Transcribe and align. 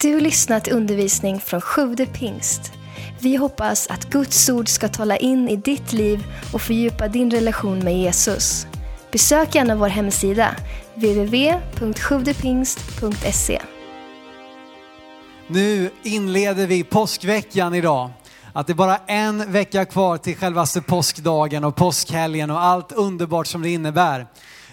Du 0.00 0.14
har 0.14 0.20
lyssnat 0.20 0.64
till 0.64 0.72
undervisning 0.72 1.40
från 1.40 1.60
Sjude 1.60 2.06
pingst. 2.06 2.72
Vi 3.20 3.36
hoppas 3.36 3.86
att 3.86 4.10
Guds 4.10 4.48
ord 4.48 4.68
ska 4.68 4.88
tala 4.88 5.16
in 5.16 5.48
i 5.48 5.56
ditt 5.56 5.92
liv 5.92 6.24
och 6.52 6.62
fördjupa 6.62 7.08
din 7.08 7.30
relation 7.30 7.78
med 7.78 7.98
Jesus. 7.98 8.66
Besök 9.12 9.54
gärna 9.54 9.76
vår 9.76 9.88
hemsida, 9.88 10.56
www.sjuvdepingst.se. 10.94 13.62
Nu 15.46 15.90
inleder 16.02 16.66
vi 16.66 16.84
påskveckan 16.84 17.74
idag. 17.74 18.10
Att 18.52 18.66
det 18.66 18.72
är 18.72 18.74
bara 18.74 18.96
en 19.06 19.52
vecka 19.52 19.84
kvar 19.84 20.18
till 20.18 20.36
självaste 20.36 20.82
påskdagen 20.82 21.64
och 21.64 21.76
påskhelgen 21.76 22.50
och 22.50 22.62
allt 22.62 22.92
underbart 22.92 23.46
som 23.46 23.62
det 23.62 23.70
innebär. 23.70 24.26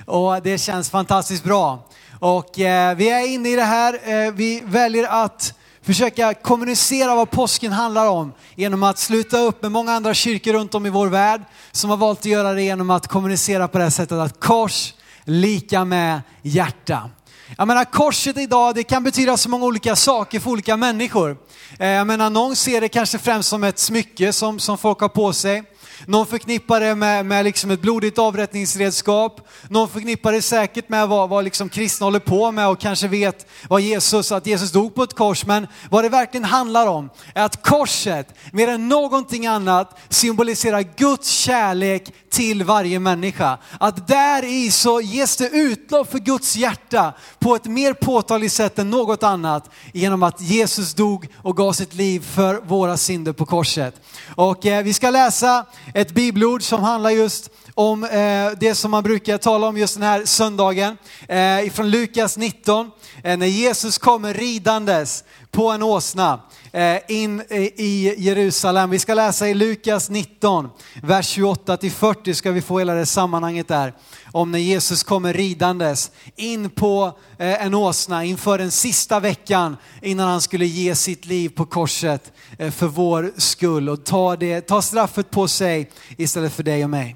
Och 0.06 0.42
det 0.42 0.58
känns 0.58 0.90
fantastiskt 0.90 1.44
bra. 1.44 1.88
Och 2.24 2.60
eh, 2.60 2.96
vi 2.96 3.10
är 3.10 3.28
inne 3.28 3.50
i 3.50 3.56
det 3.56 3.64
här, 3.64 3.94
eh, 3.94 4.32
vi 4.32 4.62
väljer 4.66 5.08
att 5.24 5.54
försöka 5.82 6.34
kommunicera 6.34 7.16
vad 7.16 7.32
påsken 7.32 7.72
handlar 7.72 8.08
om 8.08 8.34
genom 8.56 8.84
att 8.84 9.00
sluta 9.00 9.38
upp 9.38 9.62
med 9.62 9.72
många 9.72 9.92
andra 9.92 10.14
kyrkor 10.14 10.54
runt 10.54 10.76
om 10.76 10.86
i 10.86 10.90
vår 10.90 11.08
värld 11.08 11.42
som 11.72 11.90
har 11.90 11.98
valt 11.98 12.20
att 12.20 12.26
göra 12.26 12.54
det 12.54 12.62
genom 12.62 12.90
att 12.90 13.08
kommunicera 13.08 13.68
på 13.68 13.78
det 13.78 13.84
här 13.84 13.92
sättet 13.92 14.18
att 14.18 14.40
kors 14.40 14.94
lika 15.24 15.86
med 15.86 16.22
hjärta. 16.42 17.10
Jag 17.58 17.68
menar 17.68 17.86
korset 17.86 18.38
idag, 18.38 18.76
det 18.76 18.84
kan 18.84 19.04
betyda 19.04 19.38
så 19.38 19.50
många 19.50 19.66
olika 19.66 19.96
saker 19.96 20.40
för 20.40 20.50
olika 20.50 20.78
människor. 20.78 21.38
Eh, 21.80 21.88
jag 21.88 22.08
menar 22.08 22.30
någon 22.30 22.56
ser 22.56 22.82
det 22.82 22.90
kanske 22.90 23.18
främst 23.18 23.50
som 23.50 23.64
ett 23.64 23.80
smycke 23.80 24.34
som, 24.34 24.60
som 24.60 24.78
folk 24.78 25.00
har 25.00 25.10
på 25.10 25.34
sig. 25.34 25.64
Någon 26.06 26.28
förknippar 26.28 26.80
det 26.80 26.96
med, 26.96 27.26
med 27.26 27.46
liksom 27.46 27.72
ett 27.72 27.82
blodigt 27.82 28.20
avrättningsredskap. 28.20 29.48
Någon 29.70 29.90
förknippar 29.90 30.32
det 30.32 30.42
säkert 30.42 30.90
med 30.90 31.08
vad, 31.08 31.30
vad 31.30 31.44
liksom 31.44 31.70
kristna 31.70 32.06
håller 32.06 32.20
på 32.20 32.52
med 32.52 32.68
och 32.68 32.80
kanske 32.80 33.08
vet 33.08 33.48
vad 33.68 33.82
Jesus, 33.82 34.32
att 34.32 34.48
Jesus 34.48 34.72
dog 34.72 34.96
på 34.96 35.04
ett 35.04 35.14
kors. 35.14 35.46
Men 35.46 35.68
vad 35.90 36.04
det 36.04 36.10
verkligen 36.10 36.46
handlar 36.46 36.88
om 36.88 37.10
är 37.36 37.44
att 37.46 37.64
korset, 37.64 38.36
mer 38.52 38.68
än 38.68 38.90
någonting 38.90 39.48
annat, 39.48 40.00
symboliserar 40.10 40.82
Guds 40.98 41.30
kärlek 41.30 42.14
till 42.30 42.64
varje 42.64 43.00
människa. 43.00 43.58
Att 43.80 44.08
där 44.08 44.44
i 44.44 44.72
så 44.72 45.02
ges 45.02 45.38
det 45.38 45.50
utlopp 45.50 46.12
för 46.12 46.20
Guds 46.20 46.56
hjärta 46.56 47.14
på 47.40 47.56
ett 47.56 47.66
mer 47.66 47.94
påtagligt 47.94 48.54
sätt 48.54 48.80
än 48.80 48.90
något 48.90 49.24
annat 49.24 49.70
genom 49.94 50.24
att 50.24 50.42
Jesus 50.42 50.94
dog 50.94 51.28
och 51.38 51.58
gav 51.58 51.74
sitt 51.74 51.94
liv 51.94 52.26
för 52.32 52.56
våra 52.56 52.98
synder 52.98 53.34
på 53.34 53.46
korset. 53.46 54.02
Och 54.36 54.66
eh, 54.66 54.84
vi 54.84 54.94
ska 54.94 55.10
läsa 55.10 55.66
ett 55.94 56.12
bibelord 56.12 56.64
som 56.64 56.84
handlar 56.84 57.10
just 57.10 57.50
om 57.74 58.04
eh, 58.04 58.52
det 58.60 58.76
som 58.76 58.92
man 58.92 59.04
brukar 59.04 59.38
tala 59.38 59.68
om 59.68 59.78
just 59.78 59.94
den 59.94 60.04
här 60.04 60.26
söndagen. 60.26 60.98
Eh, 61.28 61.68
ifrån 61.68 61.90
Lukas 61.90 62.38
19, 62.38 62.92
eh, 63.24 63.38
när 63.38 63.48
Jesus 63.48 63.98
kommer 63.98 64.34
ridandes 64.34 65.24
på 65.54 65.70
en 65.70 65.84
åsna 65.84 66.40
eh, 66.72 66.98
in 67.08 67.40
eh, 67.50 67.62
i 67.62 68.16
Jerusalem. 68.18 68.90
Vi 68.90 69.00
ska 69.00 69.14
läsa 69.14 69.50
i 69.50 69.54
Lukas 69.54 70.10
19, 70.10 70.70
vers 71.04 71.28
28 71.28 71.78
till 71.78 71.92
40 71.92 72.34
ska 72.34 72.52
vi 72.52 72.62
få 72.62 72.80
hela 72.80 72.94
det 72.94 73.06
sammanhanget 73.06 73.68
där. 73.68 73.94
Om 74.32 74.52
när 74.52 74.60
Jesus 74.60 75.04
kommer 75.04 75.34
ridandes 75.34 76.12
in 76.36 76.70
på 76.70 77.18
eh, 77.38 77.66
en 77.66 77.74
åsna 77.74 78.24
inför 78.24 78.58
den 78.58 78.72
sista 78.72 79.20
veckan 79.20 79.78
innan 80.02 80.30
han 80.30 80.42
skulle 80.42 80.66
ge 80.66 80.96
sitt 80.96 81.26
liv 81.26 81.50
på 81.50 81.66
korset 81.66 82.32
för 82.58 82.88
vår 82.88 83.32
skull 83.38 83.90
och 83.90 84.06
ta, 84.06 84.36
det, 84.36 84.62
ta 84.62 84.82
straffet 84.82 85.32
på 85.32 85.48
sig 85.48 85.92
istället 86.18 86.54
för 86.54 86.64
dig 86.64 86.84
och 86.84 86.90
mig. 86.90 87.16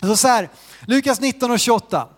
Så, 0.00 0.16
så 0.16 0.28
här, 0.28 0.48
Lukas 0.86 1.20
19 1.20 1.50
och 1.50 1.60
28. 1.60 2.08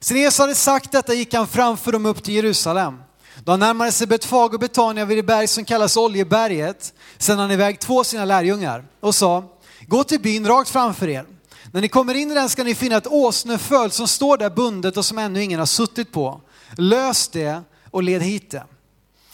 Sen 0.00 0.16
Jesus 0.16 0.38
hade 0.38 0.54
sagt 0.54 0.92
detta 0.92 1.14
gick 1.14 1.34
han 1.34 1.46
framför 1.46 1.92
dem 1.92 2.06
upp 2.06 2.22
till 2.22 2.34
Jerusalem. 2.34 3.03
De 3.44 3.60
närmade 3.60 3.92
sig 3.92 4.06
Betfag 4.06 4.54
och 4.54 4.60
Betania 4.60 5.04
vid 5.04 5.18
det 5.18 5.22
berg 5.22 5.48
som 5.48 5.64
kallas 5.64 5.96
Oljeberget 5.96 6.92
sände 7.18 7.42
han 7.42 7.50
iväg 7.50 7.80
två 7.80 8.04
sina 8.04 8.24
lärjungar 8.24 8.84
och 9.00 9.14
sa, 9.14 9.44
gå 9.86 10.04
till 10.04 10.20
byn 10.20 10.46
rakt 10.46 10.70
framför 10.70 11.08
er. 11.08 11.26
När 11.72 11.80
ni 11.80 11.88
kommer 11.88 12.14
in 12.14 12.30
i 12.30 12.34
den 12.34 12.48
ska 12.48 12.64
ni 12.64 12.74
finna 12.74 12.96
ett 12.96 13.06
åsneföl 13.06 13.90
som 13.90 14.08
står 14.08 14.36
där 14.36 14.50
bundet 14.50 14.96
och 14.96 15.04
som 15.04 15.18
ännu 15.18 15.42
ingen 15.42 15.58
har 15.58 15.66
suttit 15.66 16.12
på. 16.12 16.40
Lös 16.78 17.28
det 17.28 17.62
och 17.90 18.02
led 18.02 18.22
hit 18.22 18.50
det. 18.50 18.64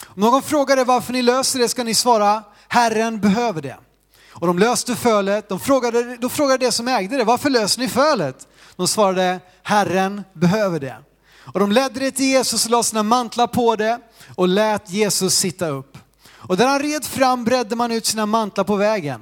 Om 0.05 0.21
någon 0.21 0.41
frågar 0.41 0.77
er 0.77 0.85
varför 0.85 1.13
ni 1.13 1.21
löser 1.21 1.59
det 1.59 1.69
ska 1.69 1.83
ni 1.83 1.95
svara, 1.95 2.43
Herren 2.67 3.19
behöver 3.19 3.61
det. 3.61 3.77
Och 4.29 4.47
de 4.47 4.59
löste 4.59 4.95
fölet, 4.95 5.49
de 5.49 5.59
frågade, 5.59 6.17
då 6.17 6.29
frågade 6.29 6.65
det 6.65 6.71
som 6.71 6.87
ägde 6.87 7.17
det, 7.17 7.23
varför 7.23 7.49
löser 7.49 7.81
ni 7.81 7.87
fölet? 7.87 8.47
De 8.75 8.87
svarade, 8.87 9.39
Herren 9.63 10.23
behöver 10.33 10.79
det. 10.79 10.95
Och 11.45 11.59
de 11.59 11.71
ledde 11.71 11.99
det 11.99 12.11
till 12.11 12.25
Jesus 12.25 12.65
och 12.65 12.71
la 12.71 12.83
sina 12.83 13.03
mantlar 13.03 13.47
på 13.47 13.75
det 13.75 13.99
och 14.35 14.47
lät 14.47 14.89
Jesus 14.89 15.35
sitta 15.35 15.67
upp. 15.67 15.97
Och 16.31 16.57
där 16.57 16.67
han 16.67 16.79
red 16.79 17.05
fram 17.05 17.43
bredde 17.43 17.75
man 17.75 17.91
ut 17.91 18.05
sina 18.05 18.25
mantlar 18.25 18.63
på 18.63 18.75
vägen. 18.75 19.21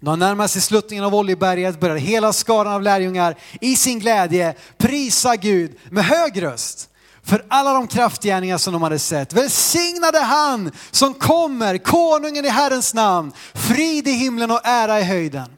När 0.00 0.10
han 0.10 0.18
närmade 0.18 0.48
sig 0.48 0.62
sluttningen 0.62 1.04
av 1.04 1.14
Oljeberget 1.14 1.80
började 1.80 2.00
hela 2.00 2.32
skaran 2.32 2.72
av 2.72 2.82
lärjungar 2.82 3.34
i 3.60 3.76
sin 3.76 3.98
glädje 3.98 4.54
prisa 4.78 5.36
Gud 5.36 5.76
med 5.90 6.04
hög 6.04 6.42
röst 6.42 6.88
för 7.22 7.44
alla 7.48 7.72
de 7.72 7.86
kraftgärningar 7.86 8.58
som 8.58 8.72
de 8.72 8.82
hade 8.82 8.98
sett. 8.98 9.32
Välsignade 9.32 10.18
han 10.18 10.72
som 10.90 11.14
kommer, 11.14 11.78
konungen 11.78 12.44
i 12.44 12.48
Herrens 12.48 12.94
namn, 12.94 13.32
frid 13.54 14.08
i 14.08 14.12
himlen 14.12 14.50
och 14.50 14.60
ära 14.64 15.00
i 15.00 15.02
höjden. 15.02 15.48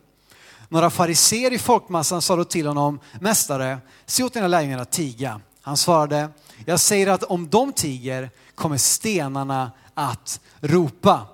Några 0.69 0.91
fariser 0.91 1.53
i 1.53 1.59
folkmassan 1.59 2.23
sa 2.23 2.37
då 2.37 2.45
till 2.45 2.67
honom, 2.67 3.01
mästare, 3.21 3.79
se 4.07 4.23
åt 4.23 4.35
dina 4.35 4.49
lärjungar 4.49 4.79
att 4.79 4.91
tiga. 4.91 5.41
Han 5.63 5.77
svarade, 5.77 6.29
jag 6.67 6.81
säger 6.81 7.07
att 7.07 7.23
om 7.23 7.49
de 7.49 7.73
tiger 7.73 8.31
kommer 8.55 8.77
stenarna 8.77 9.73
att 9.95 10.41
ropa. 10.61 11.27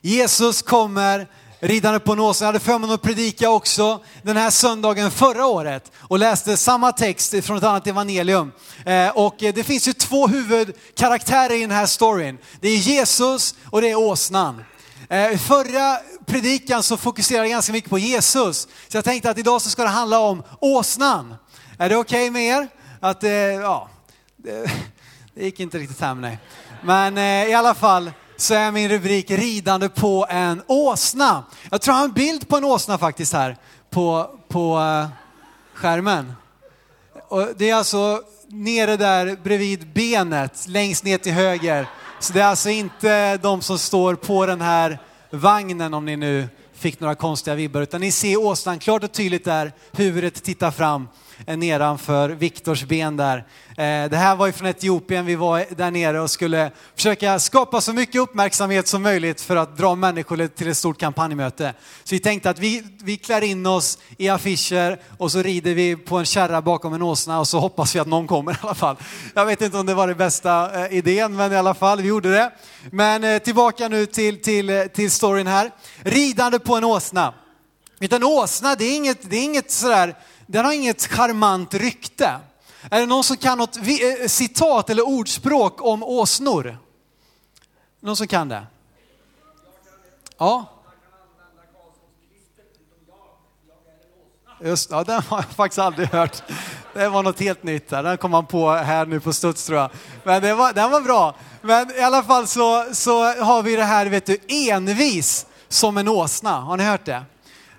Jesus 0.00 0.62
kommer 0.62 1.28
ridande 1.60 1.98
på 1.98 2.12
en 2.12 2.20
åsna. 2.20 2.44
Jag 2.44 2.48
hade 2.48 2.64
förmånen 2.64 2.94
att 2.94 3.02
predika 3.02 3.50
också 3.50 4.04
den 4.22 4.36
här 4.36 4.50
söndagen 4.50 5.10
förra 5.10 5.46
året 5.46 5.92
och 5.98 6.18
läste 6.18 6.56
samma 6.56 6.92
text 6.92 7.44
från 7.44 7.56
ett 7.56 7.64
annat 7.64 7.86
evangelium. 7.86 8.52
Eh, 8.84 9.08
och 9.08 9.34
det 9.38 9.66
finns 9.66 9.88
ju 9.88 9.92
två 9.92 10.26
huvudkaraktärer 10.26 11.54
i 11.54 11.60
den 11.60 11.70
här 11.70 11.86
storyn. 11.86 12.38
Det 12.60 12.68
är 12.68 12.76
Jesus 12.76 13.54
och 13.70 13.80
det 13.80 13.90
är 13.90 13.96
åsnan. 13.96 14.64
Eh, 15.08 15.38
förra 15.38 15.98
predikan 16.26 16.82
så 16.82 16.96
fokuserade 16.96 17.44
jag 17.44 17.50
ganska 17.50 17.72
mycket 17.72 17.90
på 17.90 17.98
Jesus. 17.98 18.68
Så 18.88 18.96
jag 18.96 19.04
tänkte 19.04 19.30
att 19.30 19.38
idag 19.38 19.62
så 19.62 19.70
ska 19.70 19.82
det 19.82 19.88
handla 19.88 20.18
om 20.18 20.42
åsnan. 20.60 21.34
Är 21.78 21.88
det 21.88 21.96
okej 21.96 22.28
okay 22.28 22.30
med 22.30 22.42
er? 22.42 22.68
Att, 23.06 23.24
eh, 23.24 23.30
ja, 23.30 23.88
det, 24.36 24.70
det 25.34 25.44
gick 25.44 25.60
inte 25.60 25.78
riktigt 25.78 26.00
hem 26.00 26.20
nej. 26.20 26.38
Men 26.82 27.18
eh, 27.18 27.50
i 27.50 27.54
alla 27.54 27.74
fall, 27.74 28.12
så 28.36 28.54
är 28.54 28.70
min 28.70 28.88
rubrik 28.88 29.30
ridande 29.30 29.88
på 29.88 30.26
en 30.30 30.62
åsna. 30.66 31.44
Jag 31.70 31.80
tror 31.80 31.94
jag 31.94 32.00
har 32.00 32.04
en 32.04 32.12
bild 32.12 32.48
på 32.48 32.56
en 32.56 32.64
åsna 32.64 32.98
faktiskt 32.98 33.32
här 33.32 33.56
på, 33.90 34.30
på 34.48 34.78
eh, 34.78 35.08
skärmen. 35.74 36.32
Och 37.28 37.48
det 37.56 37.70
är 37.70 37.74
alltså 37.74 38.22
nere 38.48 38.96
där 38.96 39.36
bredvid 39.42 39.92
benet, 39.92 40.66
längst 40.68 41.04
ner 41.04 41.18
till 41.18 41.32
höger. 41.32 41.86
Så 42.20 42.32
det 42.32 42.40
är 42.40 42.46
alltså 42.46 42.70
inte 42.70 43.36
de 43.36 43.62
som 43.62 43.78
står 43.78 44.14
på 44.14 44.46
den 44.46 44.60
här 44.60 44.98
vagnen 45.30 45.94
om 45.94 46.04
ni 46.04 46.16
nu 46.16 46.48
fick 46.76 47.00
några 47.00 47.14
konstiga 47.14 47.54
vibbar, 47.54 47.80
utan 47.80 48.00
ni 48.00 48.12
ser 48.12 48.36
åsnan 48.36 48.78
klart 48.78 49.04
och 49.04 49.12
tydligt 49.12 49.44
där, 49.44 49.72
huvudet 49.92 50.42
tittar 50.42 50.70
fram 50.70 51.08
nedanför 51.46 52.28
Viktors 52.28 52.84
ben 52.84 53.16
där. 53.16 53.44
Eh, 53.78 54.10
det 54.10 54.16
här 54.16 54.36
var 54.36 54.46
ju 54.46 54.52
från 54.52 54.68
Etiopien, 54.68 55.26
vi 55.26 55.34
var 55.34 55.64
där 55.76 55.90
nere 55.90 56.20
och 56.20 56.30
skulle 56.30 56.70
försöka 56.94 57.38
skapa 57.38 57.80
så 57.80 57.92
mycket 57.92 58.20
uppmärksamhet 58.20 58.86
som 58.86 59.02
möjligt 59.02 59.40
för 59.40 59.56
att 59.56 59.76
dra 59.76 59.94
människor 59.94 60.46
till 60.46 60.68
ett 60.68 60.76
stort 60.76 60.98
kampanjmöte. 60.98 61.74
Så 62.04 62.14
vi 62.14 62.18
tänkte 62.18 62.50
att 62.50 62.58
vi, 62.58 62.82
vi 63.02 63.16
klär 63.16 63.42
in 63.42 63.66
oss 63.66 63.98
i 64.16 64.28
affischer 64.28 65.00
och 65.18 65.32
så 65.32 65.42
rider 65.42 65.74
vi 65.74 65.96
på 65.96 66.16
en 66.18 66.24
kärra 66.24 66.62
bakom 66.62 66.94
en 66.94 67.02
åsna 67.02 67.40
och 67.40 67.48
så 67.48 67.58
hoppas 67.58 67.96
vi 67.96 67.98
att 67.98 68.06
någon 68.06 68.26
kommer 68.26 68.52
i 68.52 68.56
alla 68.60 68.74
fall. 68.74 68.96
Jag 69.34 69.46
vet 69.46 69.60
inte 69.60 69.78
om 69.78 69.86
det 69.86 69.94
var 69.94 70.08
den 70.08 70.16
bästa 70.16 70.84
eh, 70.84 70.98
idén, 70.98 71.36
men 71.36 71.52
i 71.52 71.56
alla 71.56 71.74
fall, 71.74 72.02
vi 72.02 72.08
gjorde 72.08 72.30
det. 72.30 72.50
Men 72.90 73.24
eh, 73.24 73.38
tillbaka 73.38 73.88
nu 73.88 74.06
till, 74.06 74.42
till, 74.42 74.88
till 74.94 75.10
storyn 75.10 75.46
här. 75.46 75.70
Ridande 76.02 76.58
på 76.58 76.76
en 76.76 76.84
åsna. 76.84 77.34
Utan 78.00 78.24
åsna, 78.24 78.74
det 78.74 78.84
är 78.84 78.96
inget, 78.96 79.30
det 79.30 79.36
är 79.36 79.44
inget 79.44 79.70
sådär 79.70 80.14
den 80.46 80.64
har 80.64 80.72
inget 80.72 81.06
charmant 81.06 81.74
rykte. 81.74 82.30
Är 82.90 83.00
det 83.00 83.06
någon 83.06 83.24
som 83.24 83.36
kan 83.36 83.58
något 83.58 83.76
eh, 83.76 84.28
citat 84.28 84.90
eller 84.90 85.06
ordspråk 85.06 85.82
om 85.82 86.02
åsnor? 86.02 86.78
Någon 88.00 88.16
som 88.16 88.26
kan 88.26 88.48
det? 88.48 88.66
Ja. 90.38 90.66
Just 94.60 94.90
ja, 94.90 95.04
den 95.04 95.22
har 95.22 95.38
jag 95.38 95.44
faktiskt 95.44 95.78
aldrig 95.78 96.08
hört. 96.08 96.42
Det 96.94 97.08
var 97.08 97.22
något 97.22 97.40
helt 97.40 97.62
nytt 97.62 97.88
där. 97.88 98.02
Den 98.02 98.18
kom 98.18 98.30
man 98.30 98.46
på 98.46 98.70
här 98.70 99.06
nu 99.06 99.20
på 99.20 99.32
studs 99.32 99.66
tror 99.66 99.78
jag. 99.78 99.90
Men 100.24 100.42
det 100.42 100.54
var, 100.54 100.72
den 100.72 100.90
var 100.90 101.00
bra. 101.00 101.34
Men 101.62 101.90
i 101.96 102.00
alla 102.00 102.22
fall 102.22 102.46
så, 102.46 102.86
så 102.92 103.24
har 103.34 103.62
vi 103.62 103.76
det 103.76 103.84
här, 103.84 104.06
vet 104.06 104.26
du, 104.26 104.38
envis 104.48 105.46
som 105.68 105.96
en 105.96 106.08
åsna. 106.08 106.60
Har 106.60 106.76
ni 106.76 106.84
hört 106.84 107.04
det? 107.04 107.24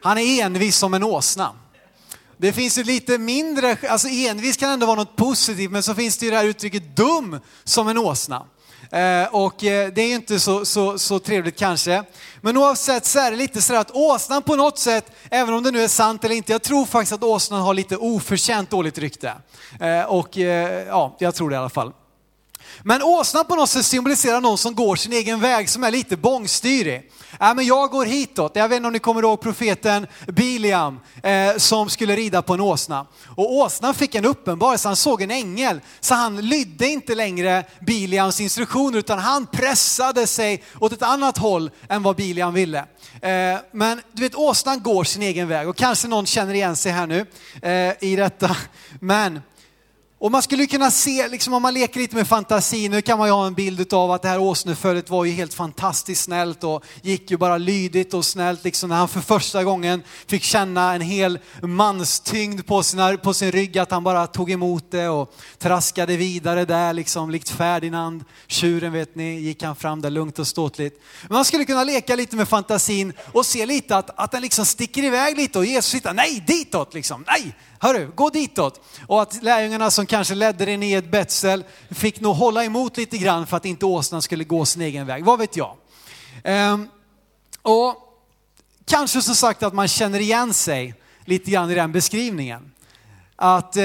Han 0.01 0.17
är 0.17 0.43
envis 0.43 0.77
som 0.77 0.93
en 0.93 1.03
åsna. 1.03 1.51
Det 2.37 2.53
finns 2.53 2.77
ju 2.77 2.83
lite 2.83 3.17
mindre, 3.17 3.77
alltså 3.89 4.07
envis 4.07 4.57
kan 4.57 4.69
ändå 4.69 4.85
vara 4.85 4.95
något 4.95 5.15
positivt, 5.15 5.71
men 5.71 5.83
så 5.83 5.95
finns 5.95 6.17
det 6.17 6.25
ju 6.25 6.31
det 6.31 6.37
här 6.37 6.45
uttrycket 6.45 6.95
dum 6.95 7.39
som 7.63 7.87
en 7.87 7.97
åsna. 7.97 8.45
Eh, 8.91 9.35
och 9.35 9.63
eh, 9.63 9.93
det 9.93 10.01
är 10.01 10.07
ju 10.07 10.15
inte 10.15 10.39
så, 10.39 10.65
så, 10.65 10.99
så 10.99 11.19
trevligt 11.19 11.59
kanske. 11.59 12.03
Men 12.41 12.57
oavsett 12.57 13.05
så 13.05 13.19
är 13.19 13.31
det 13.31 13.37
lite 13.37 13.61
så 13.61 13.75
att 13.75 13.91
åsnan 13.91 14.41
på 14.41 14.55
något 14.55 14.79
sätt, 14.79 15.11
även 15.29 15.53
om 15.53 15.63
det 15.63 15.71
nu 15.71 15.83
är 15.83 15.87
sant 15.87 16.23
eller 16.23 16.35
inte, 16.35 16.51
jag 16.51 16.61
tror 16.61 16.85
faktiskt 16.85 17.13
att 17.13 17.23
åsnan 17.23 17.61
har 17.61 17.73
lite 17.73 17.97
oförtjänt 17.97 18.69
dåligt 18.69 18.97
rykte. 18.97 19.33
Eh, 19.79 20.01
och 20.01 20.37
eh, 20.37 20.87
ja, 20.87 21.15
jag 21.19 21.35
tror 21.35 21.49
det 21.49 21.53
i 21.53 21.57
alla 21.57 21.69
fall. 21.69 21.93
Men 22.83 23.03
åsnan 23.03 23.45
på 23.45 23.55
något 23.55 23.69
sätt 23.69 23.85
symboliserar 23.85 24.41
någon 24.41 24.57
som 24.57 24.75
går 24.75 24.95
sin 24.95 25.13
egen 25.13 25.39
väg, 25.39 25.69
som 25.69 25.83
är 25.83 25.91
lite 25.91 26.17
bångstyrig. 26.17 27.11
Äh, 27.39 27.53
men 27.55 27.65
jag 27.65 27.89
går 27.89 28.05
hitåt. 28.05 28.55
Jag 28.55 28.69
vet 28.69 28.75
inte 28.75 28.87
om 28.87 28.93
ni 28.93 28.99
kommer 28.99 29.21
ihåg 29.21 29.41
profeten 29.41 30.07
Biliam 30.27 30.99
eh, 31.23 31.57
som 31.57 31.89
skulle 31.89 32.15
rida 32.15 32.41
på 32.41 32.53
en 32.53 32.61
åsna. 32.61 33.07
Och 33.35 33.53
åsnan 33.53 33.93
fick 33.93 34.15
en 34.15 34.25
uppenbarelse, 34.25 34.87
han 34.87 34.95
såg 34.95 35.21
en 35.21 35.31
ängel. 35.31 35.81
Så 35.99 36.15
han 36.15 36.41
lydde 36.41 36.87
inte 36.87 37.15
längre 37.15 37.63
Biliams 37.81 38.41
instruktioner 38.41 38.99
utan 38.99 39.19
han 39.19 39.47
pressade 39.47 40.27
sig 40.27 40.63
åt 40.79 40.91
ett 40.93 41.01
annat 41.01 41.37
håll 41.37 41.71
än 41.89 42.03
vad 42.03 42.15
Biliam 42.15 42.53
ville. 42.53 42.79
Eh, 43.21 43.59
men 43.71 44.01
du 44.11 44.21
vet, 44.21 44.35
åsnan 44.35 44.81
går 44.81 45.03
sin 45.03 45.21
egen 45.21 45.47
väg 45.47 45.69
och 45.69 45.75
kanske 45.75 46.07
någon 46.07 46.25
känner 46.25 46.53
igen 46.53 46.75
sig 46.75 46.91
här 46.91 47.07
nu 47.07 47.25
eh, 47.61 48.09
i 48.09 48.15
detta. 48.15 48.57
Men 48.99 49.41
och 50.19 50.31
man 50.31 50.41
skulle 50.41 50.67
kunna 50.67 50.91
se, 50.91 51.27
liksom 51.27 51.53
om 51.53 51.61
man 51.61 51.73
leker 51.73 51.99
lite 51.99 52.15
med 52.15 52.27
fantasin, 52.27 52.91
nu 52.91 53.01
kan 53.01 53.17
man 53.17 53.27
ju 53.27 53.33
ha 53.33 53.47
en 53.47 53.53
bild 53.53 53.93
av 53.93 54.11
att 54.11 54.21
det 54.21 54.27
här 54.27 54.39
åsnefölet 54.39 55.09
var 55.09 55.25
ju 55.25 55.31
helt 55.31 55.53
fantastiskt 55.53 56.23
snällt 56.23 56.63
och 56.63 56.83
gick 57.01 57.31
ju 57.31 57.37
bara 57.37 57.57
lydigt 57.57 58.13
och 58.13 58.25
snällt 58.25 58.63
liksom 58.63 58.89
när 58.89 58.95
han 58.95 59.07
för 59.07 59.21
första 59.21 59.63
gången 59.63 60.03
fick 60.27 60.43
känna 60.43 60.93
en 60.93 61.01
hel 61.01 61.39
manstyngd 61.61 62.65
på, 62.65 62.83
sina, 62.83 63.17
på 63.17 63.33
sin 63.33 63.51
rygg, 63.51 63.77
att 63.77 63.91
han 63.91 64.03
bara 64.03 64.27
tog 64.27 64.51
emot 64.51 64.91
det 64.91 65.07
och 65.07 65.35
traskade 65.57 66.17
vidare 66.17 66.65
där 66.65 66.93
liksom 66.93 67.29
likt 67.29 67.49
Ferdinand, 67.49 68.23
tjuren 68.47 68.93
vet 68.93 69.15
ni, 69.15 69.39
gick 69.39 69.63
han 69.63 69.75
fram 69.75 70.01
där 70.01 70.09
lugnt 70.09 70.39
och 70.39 70.47
ståtligt. 70.47 71.01
Men 71.27 71.35
man 71.35 71.45
skulle 71.45 71.65
kunna 71.65 71.83
leka 71.83 72.15
lite 72.15 72.35
med 72.35 72.47
fantasin 72.47 73.13
och 73.33 73.45
se 73.45 73.65
lite 73.65 73.97
att, 73.97 74.19
att 74.19 74.31
den 74.31 74.41
liksom 74.41 74.65
sticker 74.65 75.03
iväg 75.03 75.37
lite 75.37 75.59
och 75.59 75.65
Jesus 75.65 75.91
sitter, 75.91 76.13
nej 76.13 76.43
ditåt 76.47 76.93
liksom, 76.93 77.23
nej, 77.27 77.55
hörru, 77.79 78.11
gå 78.15 78.29
ditåt. 78.29 78.81
Och 79.07 79.21
att 79.21 79.43
lärjungarna 79.43 79.91
som 79.91 80.05
kanske 80.05 80.35
ledde 80.35 80.65
den 80.65 80.83
i 80.83 80.93
ett 80.93 81.11
betsel 81.11 81.63
fick 81.89 82.19
nog 82.19 82.35
hålla 82.35 82.63
emot 82.63 82.97
lite 82.97 83.17
grann 83.17 83.47
för 83.47 83.57
att 83.57 83.65
inte 83.65 83.85
åsnan 83.85 84.21
skulle 84.21 84.43
gå 84.43 84.65
sin 84.65 84.81
egen 84.81 85.07
väg, 85.07 85.25
vad 85.25 85.39
vet 85.39 85.57
jag. 85.57 85.75
Ehm, 86.43 86.87
och 87.61 87.95
kanske 88.85 89.21
som 89.21 89.35
sagt 89.35 89.63
att 89.63 89.73
man 89.73 89.87
känner 89.87 90.19
igen 90.19 90.53
sig 90.53 90.93
lite 91.25 91.51
grann 91.51 91.71
i 91.71 91.75
den 91.75 91.91
beskrivningen. 91.91 92.71
Att 93.35 93.77
eh, 93.77 93.83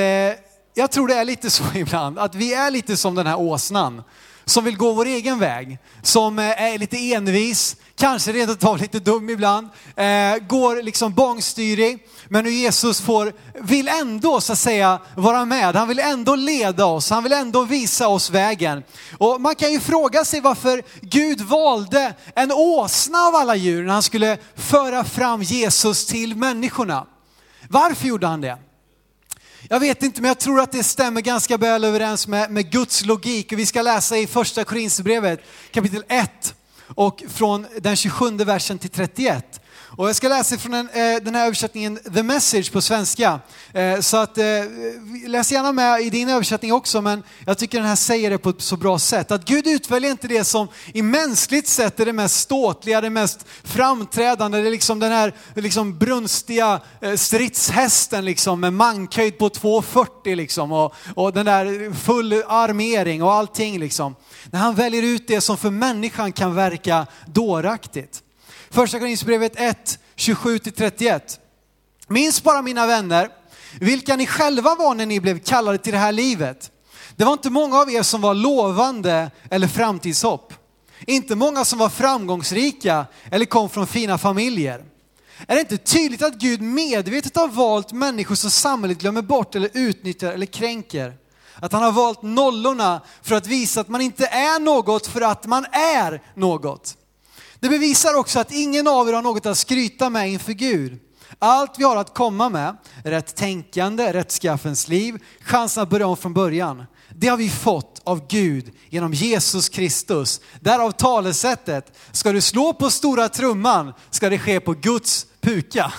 jag 0.75 0.91
tror 0.91 1.09
det 1.09 1.15
är 1.15 1.25
lite 1.25 1.51
så 1.51 1.65
ibland, 1.75 2.19
att 2.19 2.35
vi 2.35 2.55
är 2.55 2.71
lite 2.71 2.97
som 2.97 3.15
den 3.15 3.27
här 3.27 3.41
åsnan 3.41 4.03
som 4.45 4.65
vill 4.65 4.77
gå 4.77 4.93
vår 4.93 5.07
egen 5.07 5.39
väg, 5.39 5.79
som 6.03 6.39
eh, 6.39 6.63
är 6.63 6.79
lite 6.79 7.13
envis, 7.13 7.77
kanske 7.97 8.33
rent 8.33 8.65
av 8.65 8.79
lite 8.79 8.99
dum 8.99 9.31
ibland, 9.31 9.69
eh, 9.97 10.37
går 10.49 10.83
liksom 10.83 11.15
bångstyrig. 11.15 11.99
Men 12.29 12.45
nu 12.45 12.51
Jesus 12.51 13.01
får, 13.01 13.33
vill 13.63 13.89
ändå 13.89 14.41
så 14.41 14.53
att 14.53 14.59
säga 14.59 15.01
vara 15.17 15.45
med, 15.45 15.77
han 15.77 15.89
vill 15.89 15.99
ändå 15.99 16.35
leda 16.35 16.85
oss, 16.85 17.11
han 17.11 17.23
vill 17.23 17.33
ändå 17.33 17.65
visa 17.65 18.09
oss 18.09 18.31
vägen. 18.31 18.83
Och 19.19 19.41
man 19.41 19.55
kan 19.55 19.73
ju 19.73 19.81
fråga 19.81 20.25
sig 20.25 20.41
varför 20.41 20.83
Gud 21.01 21.41
valde 21.41 22.15
en 22.35 22.53
åsna 22.53 23.19
av 23.19 23.35
alla 23.35 23.57
djur 23.57 23.85
när 23.85 23.93
han 23.93 24.03
skulle 24.03 24.39
föra 24.55 25.05
fram 25.05 25.43
Jesus 25.43 26.07
till 26.07 26.37
människorna. 26.37 27.07
Varför 27.69 28.07
gjorde 28.09 28.27
han 28.27 28.41
det? 28.41 28.59
Jag 29.69 29.81
vet 29.81 30.03
inte, 30.03 30.21
men 30.21 30.29
jag 30.29 30.39
tror 30.39 30.61
att 30.61 30.73
det 30.73 30.83
stämmer 30.83 31.21
ganska 31.21 31.57
väl 31.57 31.85
överens 31.85 32.27
med, 32.27 32.51
med 32.51 32.71
Guds 32.71 33.05
logik. 33.05 33.53
Vi 33.53 33.67
ska 33.67 33.83
läsa 33.83 34.19
i 34.19 34.27
första 34.27 34.65
Korinthierbrevet 34.65 35.41
kapitel 35.71 36.05
1 36.09 36.55
och 36.95 37.23
från 37.29 37.67
den 37.81 37.97
27 37.97 38.37
versen 38.37 38.79
till 38.79 38.91
31. 38.91 39.62
Och 39.97 40.09
jag 40.09 40.17
ska 40.17 40.29
läsa 40.29 40.59
från 40.59 40.73
den, 40.73 40.89
eh, 40.89 41.23
den 41.23 41.35
här 41.35 41.47
översättningen 41.47 41.99
The 42.15 42.23
Message 42.23 42.73
på 42.73 42.81
svenska. 42.81 43.41
Eh, 43.73 44.01
så 44.01 44.17
att, 44.17 44.39
eh, 44.39 44.45
läs 45.27 45.53
gärna 45.53 45.73
med 45.73 46.01
i 46.01 46.11
din 46.11 46.29
översättning 46.29 46.73
också, 46.73 47.01
men 47.01 47.23
jag 47.47 47.59
tycker 47.59 47.79
den 47.79 47.87
här 47.87 47.97
säger 47.97 48.31
det 48.31 48.39
på 48.39 48.51
ett 48.51 48.63
så 48.63 48.77
bra 48.77 48.99
sätt. 48.99 49.31
Att 49.31 49.45
Gud 49.45 49.67
utväljer 49.67 50.11
inte 50.11 50.29
det 50.29 50.45
som 50.45 50.69
i 50.95 51.03
mänskligt 51.03 51.69
sett 51.69 52.01
är 52.01 52.07
det 52.07 52.13
mest 52.13 52.41
ståtliga, 52.41 53.01
det 53.01 53.11
mest 53.11 53.47
framträdande, 53.65 54.61
det 54.61 54.69
är 54.69 54.71
liksom 54.71 54.99
den 54.99 55.13
här 55.13 55.35
liksom 55.55 55.99
brunstiga 55.99 56.81
stridshästen 57.17 58.25
liksom, 58.25 58.61
med 58.61 58.73
mankhöjd 58.73 59.39
på 59.39 59.49
2,40 59.49 60.37
liksom, 60.37 60.73
och, 60.73 60.95
och 61.15 61.33
den 61.33 61.47
där 61.47 61.95
full 61.95 62.33
armering 62.33 63.23
och 63.23 63.33
allting. 63.33 63.79
Liksom. 63.79 64.15
När 64.51 64.61
han 64.61 64.75
väljer 64.75 65.03
ut 65.03 65.29
det 65.29 65.41
som 65.41 65.57
för 65.57 65.71
människan 65.71 66.33
kan 66.33 66.55
verka 66.55 67.07
dåraktigt. 67.27 68.23
Första 68.73 68.99
Korinthierbrevet 68.99 69.53
1, 69.57 69.99
27-31. 70.17 71.39
Minns 72.09 72.43
bara 72.43 72.63
mina 72.63 72.87
vänner, 72.87 73.29
vilka 73.81 74.17
ni 74.17 74.27
själva 74.27 74.75
var 74.75 74.95
när 74.95 75.07
ni 75.07 75.21
blev 75.21 75.39
kallade 75.39 75.79
till 75.79 75.93
det 75.93 75.99
här 75.99 76.13
livet. 76.13 76.71
Det 77.17 77.25
var 77.25 77.33
inte 77.33 77.51
många 77.51 77.79
av 77.79 77.91
er 77.91 78.03
som 78.03 78.21
var 78.21 78.35
lovande 78.35 79.31
eller 79.51 79.69
framtidshopp. 79.69 80.55
Inte 81.07 81.35
många 81.35 81.65
som 81.65 81.79
var 81.79 81.89
framgångsrika 81.89 83.07
eller 83.31 83.45
kom 83.45 83.71
från 83.71 83.87
fina 83.87 84.19
familjer. 84.19 84.85
Är 85.47 85.55
det 85.55 85.61
inte 85.61 85.79
tydligt 85.79 86.23
att 86.23 86.35
Gud 86.35 86.63
medvetet 86.63 87.37
har 87.37 87.49
valt 87.49 87.93
människor 87.93 88.35
som 88.35 88.51
samhället 88.51 88.99
glömmer 88.99 89.23
bort 89.23 89.55
eller 89.55 89.71
utnyttjar 89.73 90.33
eller 90.33 90.47
kränker? 90.47 91.15
Att 91.55 91.73
han 91.73 91.83
har 91.83 91.93
valt 91.93 92.23
nollorna 92.23 93.01
för 93.23 93.35
att 93.35 93.47
visa 93.47 93.81
att 93.81 93.89
man 93.89 94.01
inte 94.01 94.27
är 94.27 94.61
något 94.61 95.07
för 95.07 95.21
att 95.21 95.47
man 95.47 95.67
är 95.73 96.23
något. 96.35 96.97
Det 97.63 97.69
bevisar 97.69 98.15
också 98.15 98.39
att 98.39 98.53
ingen 98.53 98.89
av 98.89 99.09
er 99.09 99.13
har 99.13 99.23
något 99.23 99.47
att 99.47 99.59
skryta 99.59 100.11
med 100.11 100.33
inför 100.33 100.53
Gud. 100.53 100.99
Allt 101.39 101.79
vi 101.79 101.85
har 101.85 101.97
att 101.97 102.15
komma 102.15 102.49
med, 102.49 102.77
rätt 103.05 103.37
tänkande, 103.37 104.13
rättskaffens 104.13 104.89
liv, 104.89 105.23
chansen 105.41 105.83
att 105.83 105.91
börja 105.91 106.07
om 106.07 106.17
från 106.17 106.35
början. 106.35 106.85
Det 107.09 107.29
har 107.29 107.37
vi 107.37 107.51
fått 107.51 108.01
av 108.05 108.27
Gud 108.29 108.73
genom 108.89 109.13
Jesus 109.13 109.69
Kristus. 109.69 110.41
Därav 110.61 110.91
talesättet, 110.91 111.99
ska 112.13 112.33
du 112.33 112.41
slå 112.41 112.73
på 112.73 112.91
stora 112.91 113.29
trumman 113.29 113.93
ska 114.11 114.31
det 114.31 114.39
ske 114.39 114.61
på 114.61 114.73
Guds 114.73 115.27
puka. 115.41 115.93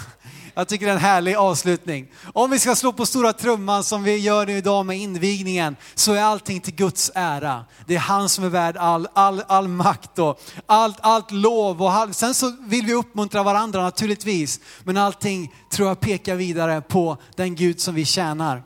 Jag 0.55 0.67
tycker 0.67 0.85
det 0.85 0.91
är 0.91 0.95
en 0.95 1.01
härlig 1.01 1.35
avslutning. 1.35 2.07
Om 2.33 2.51
vi 2.51 2.59
ska 2.59 2.75
slå 2.75 2.93
på 2.93 3.05
stora 3.05 3.33
trumman 3.33 3.83
som 3.83 4.03
vi 4.03 4.17
gör 4.17 4.45
nu 4.45 4.57
idag 4.57 4.85
med 4.85 4.97
invigningen 4.97 5.75
så 5.95 6.13
är 6.13 6.21
allting 6.21 6.61
till 6.61 6.75
Guds 6.75 7.11
ära. 7.15 7.65
Det 7.87 7.95
är 7.95 7.99
han 7.99 8.29
som 8.29 8.43
är 8.43 8.49
värd 8.49 8.77
all, 8.77 9.07
all, 9.13 9.43
all 9.47 9.67
makt 9.67 10.19
och 10.19 10.41
allt, 10.65 10.97
allt 11.01 11.31
lov. 11.31 11.81
Och 11.81 11.93
all, 11.93 12.13
sen 12.13 12.33
så 12.33 12.55
vill 12.59 12.85
vi 12.85 12.93
uppmuntra 12.93 13.43
varandra 13.43 13.81
naturligtvis. 13.81 14.59
Men 14.83 14.97
allting 14.97 15.55
tror 15.71 15.87
jag 15.87 15.99
pekar 15.99 16.35
vidare 16.35 16.81
på 16.81 17.17
den 17.35 17.55
Gud 17.55 17.81
som 17.81 17.95
vi 17.95 18.05
tjänar. 18.05 18.63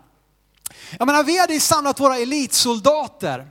Jag 1.00 1.06
menar, 1.06 1.24
vi 1.24 1.40
hade 1.40 1.60
samlat 1.60 2.00
våra 2.00 2.18
elitsoldater. 2.18 3.48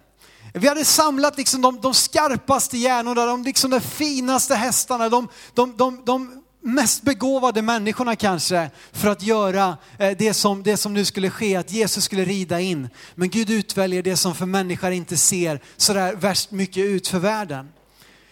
Vi 0.55 0.69
hade 0.69 0.85
samlat 0.85 1.37
liksom 1.37 1.63
de, 1.63 1.81
de 1.81 1.95
skarpaste 1.95 2.79
hjärnorna, 2.79 3.27
de, 3.27 3.43
liksom 3.43 3.71
de 3.71 3.81
finaste 3.81 4.55
hästarna, 4.55 5.09
de, 5.09 5.29
de, 5.55 5.77
de, 5.77 6.03
de 6.05 6.43
mest 6.67 7.03
begåvade 7.03 7.63
människorna 7.63 8.17
kanske 8.17 8.71
för 8.93 9.09
att 9.09 9.23
göra 9.23 9.77
eh, 9.99 10.17
det 10.19 10.35
som, 10.35 10.63
det 10.63 10.77
som 10.77 10.95
nu 10.95 11.05
skulle 11.05 11.31
ske, 11.31 11.57
att 11.57 11.73
Jesus 11.73 12.05
skulle 12.05 12.25
rida 12.25 12.61
in. 12.61 12.89
Men 13.15 13.31
Gud 13.31 13.51
utväljer 13.51 14.03
det 14.03 14.17
som 14.17 14.35
för 14.35 14.47
människor 14.47 14.91
inte 14.91 15.17
ser 15.17 15.61
sådär 15.77 16.15
värst 16.15 16.51
mycket 16.51 16.85
ut 16.85 17.09
för 17.09 17.19
världen. 17.19 17.69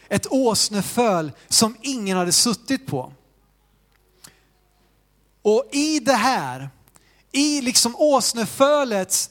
Ett 0.09 0.27
åsneföl 0.31 1.33
som 1.49 1.77
ingen 1.83 2.17
hade 2.17 2.33
suttit 2.33 2.87
på. 2.87 3.13
Och 5.43 5.69
i 5.73 5.99
det 5.99 6.13
här, 6.13 6.71
i 7.33 7.61
liksom 7.61 7.97
åsnefölets 7.97 9.31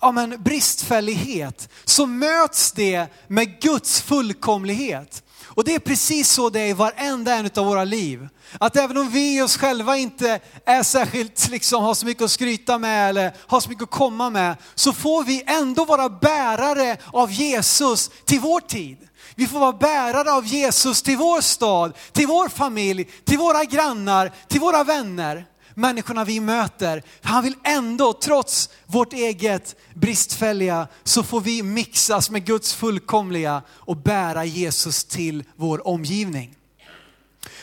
ja, 0.00 0.12
men 0.12 0.42
bristfällighet 0.42 1.68
så 1.84 2.06
möts 2.06 2.72
det 2.72 3.06
med 3.28 3.60
Guds 3.60 4.00
fullkomlighet. 4.00 5.22
Och 5.54 5.64
det 5.64 5.74
är 5.74 5.78
precis 5.78 6.30
så 6.30 6.50
det 6.50 6.60
är 6.60 6.66
i 6.66 6.72
varenda 6.72 7.34
en 7.34 7.50
av 7.56 7.66
våra 7.66 7.84
liv. 7.84 8.28
Att 8.58 8.76
även 8.76 8.96
om 8.96 9.10
vi 9.10 9.36
i 9.38 9.42
oss 9.42 9.56
själva 9.56 9.96
inte 9.96 10.40
är 10.64 10.82
särskilt, 10.82 11.48
liksom, 11.48 11.82
har 11.82 11.94
så 11.94 12.06
mycket 12.06 12.22
att 12.22 12.30
skryta 12.30 12.78
med 12.78 13.08
eller 13.08 13.32
har 13.46 13.60
så 13.60 13.68
mycket 13.68 13.82
att 13.82 13.90
komma 13.90 14.30
med, 14.30 14.56
så 14.74 14.92
får 14.92 15.24
vi 15.24 15.44
ändå 15.46 15.84
vara 15.84 16.08
bärare 16.08 16.96
av 17.12 17.32
Jesus 17.32 18.10
till 18.24 18.40
vår 18.40 18.60
tid. 18.60 18.98
Vi 19.34 19.46
får 19.46 19.58
vara 19.58 19.72
bärare 19.72 20.32
av 20.32 20.46
Jesus 20.46 21.02
till 21.02 21.16
vår 21.16 21.40
stad, 21.40 21.96
till 22.12 22.26
vår 22.26 22.48
familj, 22.48 23.04
till 23.24 23.38
våra 23.38 23.64
grannar, 23.64 24.32
till 24.48 24.60
våra 24.60 24.84
vänner 24.84 25.46
människorna 25.74 26.24
vi 26.24 26.40
möter. 26.40 27.02
Han 27.22 27.44
vill 27.44 27.54
ändå, 27.64 28.12
trots 28.12 28.68
vårt 28.86 29.12
eget 29.12 29.76
bristfälliga, 29.94 30.86
så 31.04 31.22
får 31.22 31.40
vi 31.40 31.62
mixas 31.62 32.30
med 32.30 32.44
Guds 32.44 32.74
fullkomliga 32.74 33.62
och 33.68 33.96
bära 33.96 34.44
Jesus 34.44 35.04
till 35.04 35.44
vår 35.56 35.86
omgivning. 35.86 36.54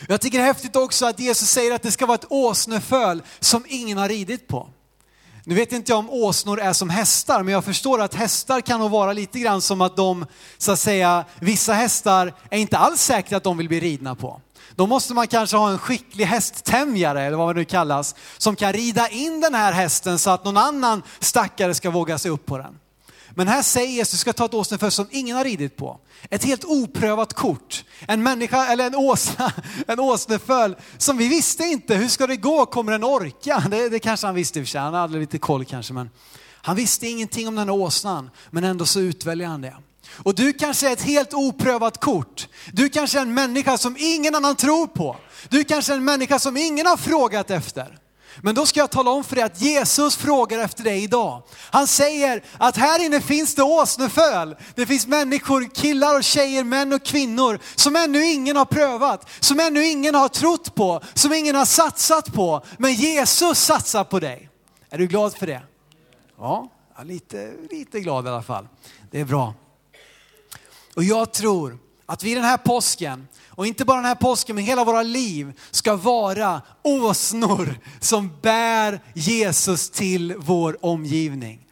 Jag 0.07 0.21
tycker 0.21 0.37
det 0.37 0.43
är 0.43 0.47
häftigt 0.47 0.75
också 0.75 1.05
att 1.05 1.19
Jesus 1.19 1.49
säger 1.49 1.75
att 1.75 1.81
det 1.81 1.91
ska 1.91 2.05
vara 2.05 2.15
ett 2.15 2.25
åsneföl 2.29 3.23
som 3.39 3.65
ingen 3.67 3.97
har 3.97 4.09
ridit 4.09 4.47
på. 4.47 4.69
Nu 5.43 5.55
vet 5.55 5.71
inte 5.71 5.91
jag 5.91 5.99
om 5.99 6.09
åsnor 6.09 6.59
är 6.59 6.73
som 6.73 6.89
hästar, 6.89 7.43
men 7.43 7.53
jag 7.53 7.65
förstår 7.65 8.01
att 8.01 8.13
hästar 8.13 8.61
kan 8.61 8.79
nog 8.79 8.91
vara 8.91 9.13
lite 9.13 9.39
grann 9.39 9.61
som 9.61 9.81
att 9.81 9.97
de, 9.97 10.25
så 10.57 10.71
att 10.71 10.79
säga, 10.79 11.25
vissa 11.39 11.73
hästar 11.73 12.33
är 12.49 12.59
inte 12.59 12.77
alls 12.77 13.01
säkra 13.01 13.37
att 13.37 13.43
de 13.43 13.57
vill 13.57 13.67
bli 13.67 13.79
ridna 13.79 14.15
på. 14.15 14.41
Då 14.79 14.87
måste 14.87 15.13
man 15.13 15.27
kanske 15.27 15.57
ha 15.57 15.71
en 15.71 15.79
skicklig 15.79 16.25
hästtämjare, 16.25 17.21
eller 17.21 17.37
vad 17.37 17.55
det 17.55 17.59
nu 17.59 17.65
kallas, 17.65 18.15
som 18.37 18.55
kan 18.55 18.73
rida 18.73 19.09
in 19.09 19.41
den 19.41 19.53
här 19.53 19.73
hästen 19.73 20.19
så 20.19 20.29
att 20.29 20.45
någon 20.45 20.57
annan 20.57 21.03
stackare 21.19 21.73
ska 21.73 21.89
våga 21.89 22.17
sig 22.17 22.31
upp 22.31 22.45
på 22.45 22.57
den. 22.57 22.79
Men 23.29 23.47
här 23.47 23.61
säger 23.61 23.89
Jesus, 23.89 24.11
du 24.11 24.17
ska 24.17 24.33
ta 24.33 24.45
ett 24.45 24.53
åsneföl 24.53 24.91
som 24.91 25.07
ingen 25.11 25.37
har 25.37 25.43
ridit 25.43 25.77
på. 25.77 25.99
Ett 26.29 26.43
helt 26.43 26.65
oprövat 26.65 27.33
kort. 27.33 27.83
En 28.07 28.23
människa, 28.23 28.67
eller 28.67 28.87
en 28.87 28.95
åsna, 28.95 29.53
en 29.87 29.99
åsneföl 29.99 30.75
som 30.97 31.17
vi 31.17 31.27
visste 31.27 31.63
inte, 31.63 31.95
hur 31.95 32.07
ska 32.07 32.27
det 32.27 32.37
gå, 32.37 32.65
kommer 32.65 32.91
den 32.91 33.03
orka? 33.03 33.63
Det, 33.71 33.89
det 33.89 33.99
kanske 33.99 34.27
han 34.27 34.35
visste 34.35 34.59
i 34.59 34.61
och 34.61 34.65
för 34.65 34.71
sig, 34.71 34.81
han 34.81 34.93
hade 34.93 35.19
lite 35.19 35.37
koll 35.37 35.65
kanske. 35.65 35.93
Men 35.93 36.09
han 36.61 36.75
visste 36.75 37.07
ingenting 37.07 37.47
om 37.47 37.55
den 37.55 37.69
här 37.69 37.75
åsnan, 37.75 38.29
men 38.49 38.63
ändå 38.63 38.85
så 38.85 38.99
utväljer 38.99 39.47
han 39.47 39.61
det. 39.61 39.75
Och 40.17 40.35
du 40.35 40.53
kanske 40.53 40.89
är 40.89 40.93
ett 40.93 41.01
helt 41.01 41.33
oprövat 41.33 41.99
kort. 41.99 42.47
Du 42.73 42.89
kanske 42.89 43.17
är 43.17 43.21
en 43.21 43.33
människa 43.33 43.77
som 43.77 43.95
ingen 43.99 44.35
annan 44.35 44.55
tror 44.55 44.87
på. 44.87 45.17
Du 45.49 45.63
kanske 45.63 45.93
är 45.93 45.97
en 45.97 46.05
människa 46.05 46.39
som 46.39 46.57
ingen 46.57 46.85
har 46.85 46.97
frågat 46.97 47.51
efter. 47.51 47.99
Men 48.41 48.55
då 48.55 48.65
ska 48.65 48.79
jag 48.79 48.91
tala 48.91 49.11
om 49.11 49.23
för 49.23 49.35
dig 49.35 49.43
att 49.43 49.61
Jesus 49.61 50.15
frågar 50.15 50.59
efter 50.59 50.83
dig 50.83 51.03
idag. 51.03 51.43
Han 51.71 51.87
säger 51.87 52.43
att 52.57 52.77
här 52.77 53.05
inne 53.05 53.21
finns 53.21 53.55
det 53.55 53.63
åsneföl. 53.63 54.55
Det 54.75 54.85
finns 54.85 55.07
människor, 55.07 55.75
killar 55.75 56.17
och 56.17 56.23
tjejer, 56.23 56.63
män 56.63 56.93
och 56.93 57.05
kvinnor 57.05 57.59
som 57.75 57.95
ännu 57.95 58.25
ingen 58.25 58.55
har 58.55 58.65
prövat, 58.65 59.29
som 59.39 59.59
ännu 59.59 59.85
ingen 59.85 60.15
har 60.15 60.27
trott 60.27 60.75
på, 60.75 61.01
som 61.13 61.33
ingen 61.33 61.55
har 61.55 61.65
satsat 61.65 62.33
på. 62.33 62.65
Men 62.77 62.93
Jesus 62.93 63.59
satsar 63.59 64.03
på 64.03 64.19
dig. 64.19 64.49
Är 64.89 64.97
du 64.97 65.07
glad 65.07 65.33
för 65.33 65.47
det? 65.47 65.61
Ja, 66.37 66.69
lite, 67.03 67.53
lite 67.71 67.99
glad 67.99 68.25
i 68.25 68.29
alla 68.29 68.41
fall. 68.41 68.67
Det 69.11 69.19
är 69.19 69.25
bra. 69.25 69.53
Och 70.95 71.03
jag 71.03 71.33
tror 71.33 71.77
att 72.05 72.23
vi 72.23 72.35
den 72.35 72.43
här 72.43 72.57
påsken, 72.57 73.27
och 73.49 73.67
inte 73.67 73.85
bara 73.85 73.97
den 73.97 74.05
här 74.05 74.15
påsken, 74.15 74.55
men 74.55 74.65
hela 74.65 74.83
våra 74.83 75.03
liv 75.03 75.53
ska 75.71 75.95
vara 75.95 76.61
åsnor 76.83 77.79
som 77.99 78.31
bär 78.41 79.01
Jesus 79.13 79.89
till 79.89 80.35
vår 80.37 80.85
omgivning. 80.85 81.65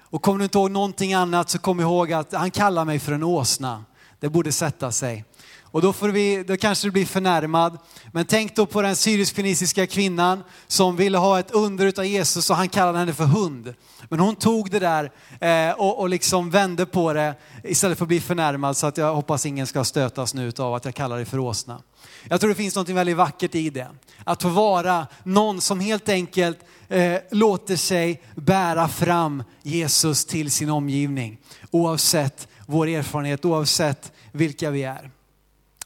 Och 0.00 0.22
kommer 0.22 0.38
du 0.38 0.44
inte 0.44 0.58
ihåg 0.58 0.70
någonting 0.70 1.14
annat 1.14 1.50
så 1.50 1.58
kom 1.58 1.80
ihåg 1.80 2.12
att 2.12 2.32
han 2.32 2.50
kallar 2.50 2.84
mig 2.84 2.98
för 2.98 3.12
en 3.12 3.22
åsna. 3.22 3.84
Det 4.20 4.28
borde 4.28 4.52
sätta 4.52 4.92
sig. 4.92 5.24
Och 5.72 5.82
då, 5.82 5.92
får 5.92 6.08
vi, 6.08 6.42
då 6.42 6.56
kanske 6.56 6.86
du 6.86 6.90
blir 6.90 7.06
förnärmad. 7.06 7.78
Men 8.12 8.24
tänk 8.24 8.56
då 8.56 8.66
på 8.66 8.82
den 8.82 8.96
syrisk-feniciska 8.96 9.86
kvinnan 9.86 10.42
som 10.66 10.96
ville 10.96 11.18
ha 11.18 11.38
ett 11.38 11.50
under 11.50 11.86
utav 11.86 12.04
Jesus 12.04 12.50
och 12.50 12.56
han 12.56 12.68
kallade 12.68 12.98
henne 12.98 13.14
för 13.14 13.24
hund. 13.24 13.74
Men 14.08 14.20
hon 14.20 14.36
tog 14.36 14.70
det 14.70 14.78
där 14.78 15.10
eh, 15.40 15.74
och, 15.74 15.98
och 15.98 16.08
liksom 16.08 16.50
vände 16.50 16.86
på 16.86 17.12
det 17.12 17.34
istället 17.64 17.98
för 17.98 18.04
att 18.04 18.08
bli 18.08 18.20
förnärmad 18.20 18.76
så 18.76 18.86
att 18.86 18.96
jag 18.96 19.14
hoppas 19.14 19.46
ingen 19.46 19.66
ska 19.66 19.84
stötas 19.84 20.34
nu 20.34 20.52
av 20.58 20.74
att 20.74 20.84
jag 20.84 20.94
kallar 20.94 21.18
det 21.18 21.24
för 21.24 21.38
åsna. 21.38 21.82
Jag 22.28 22.40
tror 22.40 22.48
det 22.48 22.56
finns 22.56 22.76
något 22.76 22.88
väldigt 22.88 23.16
vackert 23.16 23.54
i 23.54 23.70
det. 23.70 23.88
Att 24.24 24.42
få 24.42 24.48
vara 24.48 25.06
någon 25.22 25.60
som 25.60 25.80
helt 25.80 26.08
enkelt 26.08 26.58
eh, 26.88 27.16
låter 27.30 27.76
sig 27.76 28.22
bära 28.34 28.88
fram 28.88 29.42
Jesus 29.62 30.24
till 30.24 30.50
sin 30.50 30.70
omgivning. 30.70 31.38
Oavsett 31.70 32.48
vår 32.66 32.88
erfarenhet, 32.88 33.44
oavsett 33.44 34.12
vilka 34.32 34.70
vi 34.70 34.82
är. 34.82 35.10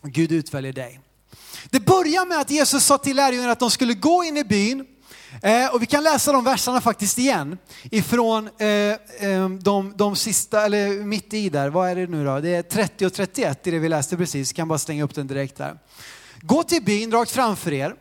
Gud 0.04 0.32
utväljer 0.32 0.73
dig. 0.73 1.00
Det 1.70 1.80
börjar 1.80 2.26
med 2.26 2.38
att 2.40 2.50
Jesus 2.50 2.84
sa 2.84 2.99
till 2.99 3.16
lärjungarna 3.16 3.52
att 3.52 3.58
de 3.58 3.70
skulle 3.70 3.94
gå 3.94 4.25
in 4.25 4.37
i 4.37 4.44
byn 4.44 4.87
eh, 5.42 5.75
och 5.75 5.82
vi 5.82 5.87
kan 5.87 6.02
läsa 6.02 6.32
de 6.32 6.44
verserna 6.44 6.80
faktiskt 6.80 7.18
igen 7.18 7.58
ifrån 7.82 8.50
eh, 8.58 8.68
eh, 8.68 9.49
de, 9.49 9.92
de 9.96 10.16
sista, 10.16 10.64
eller 10.64 10.88
mitt 11.04 11.34
i 11.34 11.49
där, 11.49 11.70
vad 11.70 11.90
är 11.90 11.96
det 11.96 12.06
nu 12.06 12.25
då? 12.25 12.40
Det 12.40 12.54
är 12.54 12.62
30 12.62 13.06
och 13.06 13.12
31 13.12 13.66
i 13.66 13.70
det 13.70 13.78
vi 13.78 13.88
läste 13.88 14.16
precis, 14.16 14.52
kan 14.52 14.68
bara 14.68 14.78
slänga 14.78 15.04
upp 15.04 15.14
den 15.14 15.26
direkt 15.26 15.56
där. 15.56 15.78
Gå 16.40 16.62
till 16.62 16.84
byn 16.84 17.12
rakt 17.12 17.30
framför 17.30 17.73
er, 17.73 17.94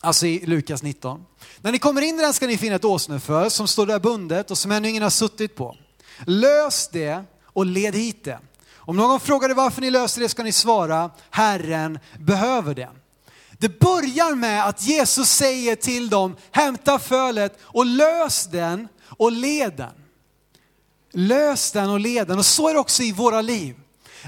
alltså 0.00 0.26
i 0.26 0.46
Lukas 0.46 0.82
19. 0.82 1.24
När 1.60 1.72
ni 1.72 1.78
kommer 1.78 2.02
in 2.02 2.18
i 2.18 2.22
den 2.22 2.34
ska 2.34 2.46
ni 2.46 2.58
finna 2.58 2.76
ett 2.76 2.84
åsneföl 2.84 3.50
som 3.50 3.68
står 3.68 3.86
där 3.86 3.98
bundet 3.98 4.50
och 4.50 4.58
som 4.58 4.72
ännu 4.72 4.88
ingen 4.88 5.02
har 5.02 5.10
suttit 5.10 5.56
på. 5.56 5.76
Lös 6.26 6.88
det 6.92 7.24
och 7.44 7.66
led 7.66 7.94
hit 7.94 8.24
det. 8.24 8.38
Om 8.84 8.96
någon 8.96 9.20
frågar 9.20 9.48
dig 9.48 9.54
varför 9.54 9.80
ni 9.80 9.90
löser 9.90 10.20
det 10.20 10.28
ska 10.28 10.42
ni 10.42 10.52
svara, 10.52 11.10
Herren 11.30 11.98
behöver 12.18 12.74
det. 12.74 12.90
Det 13.58 13.80
börjar 13.80 14.34
med 14.34 14.66
att 14.66 14.82
Jesus 14.82 15.28
säger 15.28 15.76
till 15.76 16.10
dem, 16.10 16.36
hämta 16.50 16.98
fölet 16.98 17.58
och 17.62 17.86
lös 17.86 18.46
den 18.46 18.88
och 19.08 19.32
led 19.32 19.72
den. 19.76 19.92
Lös 21.12 21.72
den 21.72 21.90
och 21.90 22.00
led 22.00 22.28
den. 22.28 22.38
Och 22.38 22.46
så 22.46 22.68
är 22.68 22.72
det 22.72 22.80
också 22.80 23.02
i 23.02 23.12
våra 23.12 23.40
liv. 23.40 23.76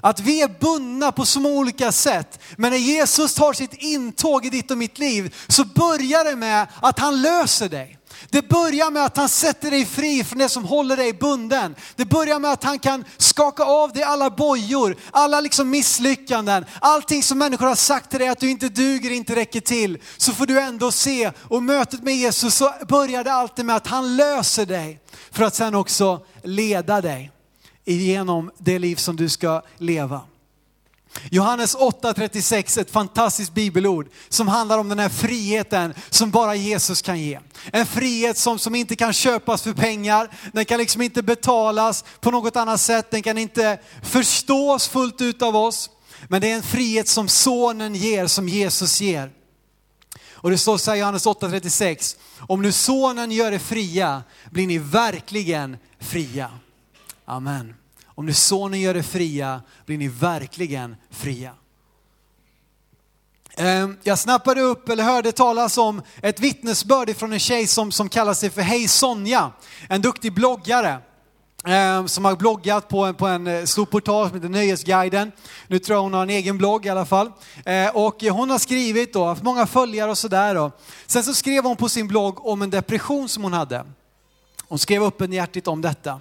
Att 0.01 0.21
vi 0.21 0.43
är 0.43 0.49
bundna 0.61 1.13
på 1.13 1.27
så 1.27 1.41
många 1.41 1.55
olika 1.55 1.93
sätt. 1.93 2.41
Men 2.57 2.71
när 2.71 2.79
Jesus 2.79 3.35
tar 3.35 3.53
sitt 3.53 3.75
intåg 3.75 4.47
i 4.47 4.51
ditt 4.51 4.71
och 4.71 4.79
mitt 4.79 4.99
liv 4.99 5.35
så 5.49 5.65
börjar 5.65 6.25
det 6.25 6.37
med 6.37 6.67
att 6.83 6.99
han 6.99 7.23
löser 7.23 7.69
dig. 7.69 7.99
Det 8.31 8.49
börjar 8.49 8.91
med 8.91 9.05
att 9.05 9.17
han 9.17 9.29
sätter 9.29 9.71
dig 9.71 9.85
fri 9.85 10.25
från 10.25 10.39
det 10.39 10.49
som 10.49 10.65
håller 10.65 10.97
dig 10.97 11.13
bunden. 11.13 11.75
Det 11.97 12.05
börjar 12.05 12.39
med 12.39 12.53
att 12.53 12.65
han 12.65 12.79
kan 12.79 13.05
skaka 13.17 13.65
av 13.65 13.93
dig 13.93 14.03
alla 14.03 14.31
bojor, 14.31 14.97
alla 15.11 15.41
liksom 15.41 15.71
misslyckanden, 15.71 16.65
allting 16.81 17.23
som 17.23 17.39
människor 17.39 17.67
har 17.67 17.75
sagt 17.75 18.11
till 18.11 18.19
dig 18.19 18.29
att 18.29 18.41
du 18.41 18.51
inte 18.51 18.69
duger, 18.69 19.11
inte 19.11 19.37
räcker 19.37 19.61
till. 19.61 19.99
Så 20.17 20.33
får 20.33 20.47
du 20.47 20.61
ändå 20.61 20.93
se 20.93 21.33
och 21.43 21.63
mötet 21.63 22.03
med 22.03 22.17
Jesus 22.17 22.55
så 22.55 22.75
börjar 22.89 23.25
det 23.25 23.33
alltid 23.33 23.65
med 23.65 23.77
att 23.77 23.87
han 23.87 24.17
löser 24.17 24.67
dig 24.67 25.01
för 25.31 25.45
att 25.45 25.55
sen 25.55 25.75
också 25.75 26.27
leda 26.43 27.01
dig 27.01 27.31
igenom 27.85 28.51
det 28.59 28.79
liv 28.79 28.97
som 28.97 29.17
du 29.17 29.29
ska 29.29 29.63
leva. 29.79 30.21
Johannes 31.31 31.77
8.36, 31.77 32.81
ett 32.81 32.91
fantastiskt 32.91 33.55
bibelord 33.55 34.09
som 34.29 34.49
handlar 34.49 34.79
om 34.79 34.89
den 34.89 34.99
här 34.99 35.09
friheten 35.09 35.95
som 36.11 36.31
bara 36.31 36.55
Jesus 36.55 37.03
kan 37.03 37.21
ge. 37.21 37.41
En 37.73 37.87
frihet 37.87 38.39
som, 38.39 38.59
som 38.59 38.75
inte 38.75 38.97
kan 38.97 39.13
köpas 39.13 39.63
för 39.63 39.73
pengar, 39.73 40.29
den 40.53 40.65
kan 40.65 40.79
liksom 40.79 41.03
inte 41.03 41.23
betalas 41.23 42.05
på 42.21 42.31
något 42.31 42.57
annat 42.57 42.81
sätt, 42.81 43.11
den 43.11 43.23
kan 43.23 43.39
inte 43.39 43.79
förstås 44.03 44.89
fullt 44.89 45.21
ut 45.21 45.43
av 45.43 45.57
oss. 45.57 45.91
Men 46.29 46.41
det 46.41 46.51
är 46.51 46.57
en 46.57 46.63
frihet 46.63 47.09
som 47.09 47.29
sonen 47.29 47.95
ger, 47.95 48.27
som 48.27 48.49
Jesus 48.49 49.01
ger. 49.01 49.31
Och 50.33 50.51
det 50.51 50.59
står 50.59 50.79
så 50.79 50.91
här 50.91 50.97
i 50.97 51.01
Johannes 51.01 51.27
8.36, 51.27 52.17
om 52.39 52.63
nu 52.63 52.73
sonen 52.73 53.33
gör 53.33 53.53
er 53.53 53.59
fria 53.59 54.23
blir 54.51 54.67
ni 54.67 54.79
verkligen 54.79 55.77
fria. 56.01 56.51
Amen. 57.25 57.75
Om 58.15 58.27
nu 58.27 58.33
sonen 58.33 58.81
gör 58.81 58.97
er 58.97 59.03
fria 59.03 59.63
blir 59.87 59.99
ni 59.99 60.09
verkligen 60.09 60.97
fria. 61.11 61.55
Ehm, 63.57 63.97
jag 64.03 64.19
snappade 64.19 64.61
upp, 64.61 64.89
eller 64.89 65.05
hörde 65.05 65.33
talas 65.33 65.79
om 65.79 66.03
ett 66.23 66.41
vittnesbörd 66.41 67.17
från 67.17 67.33
en 67.33 67.39
tjej 67.39 67.67
som, 67.67 67.93
som 67.93 68.09
kallar 68.09 68.35
sig 68.35 68.51
för 68.51 68.63
Hej 68.63 68.89
Sonja. 68.89 69.53
En 69.89 70.03
duktig 70.03 70.35
bloggare 70.35 70.99
ehm, 71.65 72.09
som 72.09 72.25
har 72.25 72.37
bloggat 72.37 72.89
på 72.89 73.05
en, 73.05 73.15
på 73.15 73.27
en 73.27 73.47
eh, 73.47 73.65
stor 73.65 73.87
portal 73.87 74.29
som 74.29 74.37
heter 74.37 74.49
Nöjesguiden. 74.49 75.33
Nu 75.67 75.79
tror 75.79 75.97
jag 75.97 76.03
hon 76.03 76.15
har 76.15 76.23
en 76.23 76.31
egen 76.31 76.59
blogg 76.59 76.87
i 76.87 76.89
alla 76.89 77.07
fall. 77.07 77.33
Eh, 77.65 77.97
och 77.97 78.23
hon 78.23 78.51
har 78.51 78.59
skrivit 78.59 79.13
då, 79.13 79.25
haft 79.25 79.43
många 79.43 79.67
följare 79.67 80.11
och 80.11 80.19
sådär. 80.19 80.71
Sen 81.07 81.25
så 81.25 81.35
skrev 81.35 81.65
hon 81.65 81.77
på 81.77 81.89
sin 81.89 82.09
blogg 82.09 82.47
om 82.47 82.63
en 82.63 82.71
depression 82.71 83.29
som 83.29 83.43
hon 83.43 83.53
hade. 83.53 83.85
Hon 84.69 84.79
skrev 84.79 85.03
öppenhjärtigt 85.03 85.69
om 85.69 85.83
detta. 85.83 86.21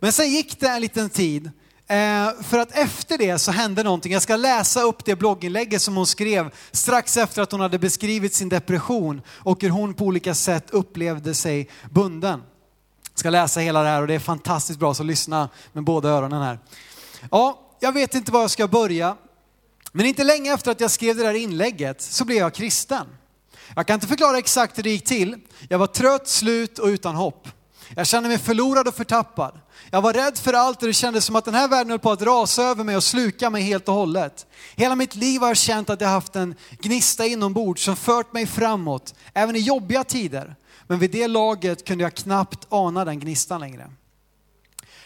Men 0.00 0.12
sen 0.12 0.30
gick 0.30 0.60
det 0.60 0.68
en 0.68 0.80
liten 0.80 1.10
tid. 1.10 1.50
Eh, 1.88 2.42
för 2.42 2.58
att 2.58 2.72
efter 2.72 3.18
det 3.18 3.38
så 3.38 3.52
hände 3.52 3.82
någonting. 3.82 4.12
Jag 4.12 4.22
ska 4.22 4.36
läsa 4.36 4.82
upp 4.82 5.04
det 5.04 5.16
blogginlägget 5.16 5.82
som 5.82 5.96
hon 5.96 6.06
skrev 6.06 6.50
strax 6.72 7.16
efter 7.16 7.42
att 7.42 7.52
hon 7.52 7.60
hade 7.60 7.78
beskrivit 7.78 8.34
sin 8.34 8.48
depression 8.48 9.22
och 9.28 9.62
hur 9.62 9.70
hon 9.70 9.94
på 9.94 10.04
olika 10.04 10.34
sätt 10.34 10.70
upplevde 10.70 11.34
sig 11.34 11.68
bunden. 11.90 12.42
Jag 13.12 13.18
ska 13.18 13.30
läsa 13.30 13.60
hela 13.60 13.82
det 13.82 13.88
här 13.88 14.00
och 14.00 14.08
det 14.08 14.14
är 14.14 14.18
fantastiskt 14.18 14.78
bra 14.78 14.94
så 14.94 15.02
lyssna 15.02 15.48
med 15.72 15.84
båda 15.84 16.08
öronen 16.08 16.42
här. 16.42 16.58
Ja, 17.30 17.60
jag 17.80 17.92
vet 17.92 18.14
inte 18.14 18.32
var 18.32 18.40
jag 18.40 18.50
ska 18.50 18.68
börja. 18.68 19.16
Men 19.92 20.06
inte 20.06 20.24
länge 20.24 20.54
efter 20.54 20.70
att 20.70 20.80
jag 20.80 20.90
skrev 20.90 21.16
det 21.16 21.22
där 21.22 21.34
inlägget 21.34 22.02
så 22.02 22.24
blev 22.24 22.38
jag 22.38 22.54
kristen. 22.54 23.06
Jag 23.76 23.86
kan 23.86 23.94
inte 23.94 24.06
förklara 24.06 24.38
exakt 24.38 24.78
hur 24.78 24.82
det 24.82 24.90
gick 24.90 25.04
till. 25.04 25.36
Jag 25.68 25.78
var 25.78 25.86
trött, 25.86 26.28
slut 26.28 26.78
och 26.78 26.86
utan 26.86 27.14
hopp. 27.14 27.48
Jag 27.94 28.06
kände 28.06 28.28
mig 28.28 28.38
förlorad 28.38 28.88
och 28.88 28.94
förtappad. 28.94 29.60
Jag 29.90 30.02
var 30.02 30.12
rädd 30.12 30.38
för 30.38 30.52
allt 30.52 30.82
och 30.82 30.88
det 30.88 30.94
kändes 30.94 31.24
som 31.24 31.36
att 31.36 31.44
den 31.44 31.54
här 31.54 31.68
världen 31.68 31.90
höll 31.90 31.98
på 31.98 32.12
att 32.12 32.22
rasa 32.22 32.62
över 32.62 32.84
mig 32.84 32.96
och 32.96 33.04
sluka 33.04 33.50
mig 33.50 33.62
helt 33.62 33.88
och 33.88 33.94
hållet. 33.94 34.46
Hela 34.76 34.94
mitt 34.94 35.14
liv 35.14 35.40
har 35.40 35.48
jag 35.48 35.56
känt 35.56 35.90
att 35.90 36.00
jag 36.00 36.08
haft 36.08 36.36
en 36.36 36.54
gnista 36.80 37.26
inombords 37.26 37.84
som 37.84 37.96
fört 37.96 38.32
mig 38.32 38.46
framåt, 38.46 39.14
även 39.34 39.56
i 39.56 39.58
jobbiga 39.58 40.04
tider. 40.04 40.56
Men 40.86 40.98
vid 40.98 41.10
det 41.10 41.28
laget 41.28 41.84
kunde 41.84 42.04
jag 42.04 42.14
knappt 42.14 42.66
ana 42.68 43.04
den 43.04 43.20
gnistan 43.20 43.60
längre. 43.60 43.90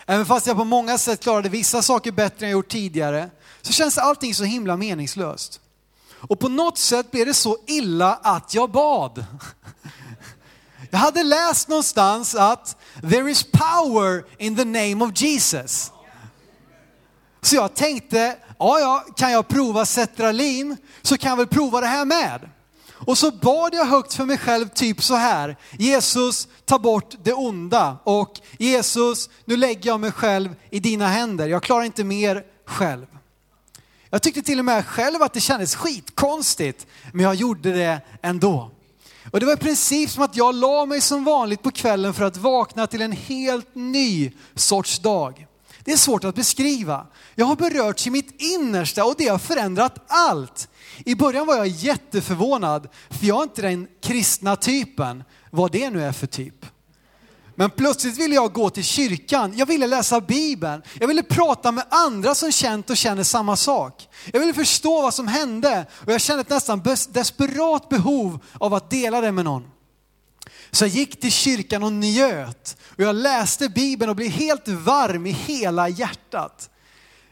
Även 0.06 0.26
fast 0.26 0.46
jag 0.46 0.56
på 0.56 0.64
många 0.64 0.98
sätt 0.98 1.20
klarade 1.20 1.48
vissa 1.48 1.82
saker 1.82 2.12
bättre 2.12 2.46
än 2.46 2.50
jag 2.50 2.56
gjort 2.56 2.68
tidigare, 2.68 3.30
så 3.62 3.72
känns 3.72 3.98
allting 3.98 4.34
så 4.34 4.44
himla 4.44 4.76
meningslöst. 4.76 5.60
Och 6.12 6.38
på 6.38 6.48
något 6.48 6.78
sätt 6.78 7.10
blev 7.10 7.26
det 7.26 7.34
så 7.34 7.56
illa 7.66 8.14
att 8.14 8.54
jag 8.54 8.70
bad. 8.70 9.24
Jag 10.90 10.98
hade 10.98 11.22
läst 11.22 11.68
någonstans 11.68 12.34
att 12.34 12.76
there 13.10 13.30
is 13.30 13.42
power 13.42 14.24
in 14.38 14.56
the 14.56 14.64
name 14.64 15.04
of 15.04 15.20
Jesus. 15.20 15.92
Så 17.42 17.56
jag 17.56 17.74
tänkte, 17.74 18.36
ja, 18.58 18.80
ja, 18.80 19.04
kan 19.16 19.32
jag 19.32 19.48
prova 19.48 19.86
Cetralin 19.86 20.76
så 21.02 21.18
kan 21.18 21.30
jag 21.30 21.36
väl 21.36 21.46
prova 21.46 21.80
det 21.80 21.86
här 21.86 22.04
med. 22.04 22.50
Och 23.06 23.18
så 23.18 23.30
bad 23.30 23.74
jag 23.74 23.84
högt 23.84 24.14
för 24.14 24.24
mig 24.24 24.38
själv 24.38 24.68
typ 24.68 25.02
så 25.02 25.14
här. 25.14 25.56
Jesus, 25.78 26.48
ta 26.64 26.78
bort 26.78 27.14
det 27.22 27.32
onda. 27.32 27.96
Och 28.04 28.40
Jesus, 28.58 29.30
nu 29.44 29.56
lägger 29.56 29.90
jag 29.90 30.00
mig 30.00 30.12
själv 30.12 30.54
i 30.70 30.80
dina 30.80 31.08
händer. 31.08 31.48
Jag 31.48 31.62
klarar 31.62 31.84
inte 31.84 32.04
mer 32.04 32.44
själv. 32.66 33.06
Jag 34.10 34.22
tyckte 34.22 34.42
till 34.42 34.58
och 34.58 34.64
med 34.64 34.86
själv 34.86 35.22
att 35.22 35.32
det 35.32 35.40
kändes 35.40 35.74
skitkonstigt, 35.74 36.86
men 37.12 37.24
jag 37.24 37.34
gjorde 37.34 37.72
det 37.72 38.00
ändå. 38.22 38.70
Och 39.30 39.40
det 39.40 39.46
var 39.46 39.52
i 39.52 39.56
princip 39.56 40.10
som 40.10 40.22
att 40.22 40.36
jag 40.36 40.54
la 40.54 40.86
mig 40.86 41.00
som 41.00 41.24
vanligt 41.24 41.62
på 41.62 41.70
kvällen 41.70 42.14
för 42.14 42.24
att 42.24 42.36
vakna 42.36 42.86
till 42.86 43.02
en 43.02 43.12
helt 43.12 43.74
ny 43.74 44.32
sorts 44.54 44.98
dag. 44.98 45.46
Det 45.84 45.92
är 45.92 45.96
svårt 45.96 46.24
att 46.24 46.34
beskriva. 46.34 47.06
Jag 47.34 47.46
har 47.46 47.56
berörts 47.56 48.06
i 48.06 48.10
mitt 48.10 48.42
innersta 48.42 49.04
och 49.04 49.14
det 49.18 49.28
har 49.28 49.38
förändrat 49.38 50.04
allt. 50.06 50.68
I 51.04 51.14
början 51.14 51.46
var 51.46 51.56
jag 51.56 51.66
jätteförvånad, 51.66 52.88
för 53.10 53.26
jag 53.26 53.38
är 53.38 53.42
inte 53.42 53.62
den 53.62 53.88
kristna 54.02 54.56
typen, 54.56 55.24
vad 55.50 55.72
det 55.72 55.90
nu 55.90 56.02
är 56.02 56.12
för 56.12 56.26
typ. 56.26 56.66
Men 57.60 57.70
plötsligt 57.70 58.18
ville 58.18 58.34
jag 58.34 58.52
gå 58.52 58.70
till 58.70 58.84
kyrkan, 58.84 59.52
jag 59.56 59.66
ville 59.66 59.86
läsa 59.86 60.20
Bibeln, 60.20 60.82
jag 61.00 61.08
ville 61.08 61.22
prata 61.22 61.72
med 61.72 61.84
andra 61.90 62.34
som 62.34 62.52
känt 62.52 62.90
och 62.90 62.96
känner 62.96 63.22
samma 63.22 63.56
sak. 63.56 64.08
Jag 64.32 64.40
ville 64.40 64.54
förstå 64.54 65.02
vad 65.02 65.14
som 65.14 65.28
hände 65.28 65.86
och 65.92 66.12
jag 66.12 66.20
kände 66.20 66.40
ett 66.40 66.48
nästan 66.48 66.82
desperat 67.10 67.88
behov 67.88 68.38
av 68.58 68.74
att 68.74 68.90
dela 68.90 69.20
det 69.20 69.32
med 69.32 69.44
någon. 69.44 69.70
Så 70.70 70.84
jag 70.84 70.90
gick 70.90 71.20
till 71.20 71.32
kyrkan 71.32 71.82
och 71.82 71.92
njöt 71.92 72.76
och 72.96 73.00
jag 73.00 73.16
läste 73.16 73.68
Bibeln 73.68 74.10
och 74.10 74.16
blev 74.16 74.30
helt 74.30 74.68
varm 74.68 75.26
i 75.26 75.30
hela 75.30 75.88
hjärtat. 75.88 76.70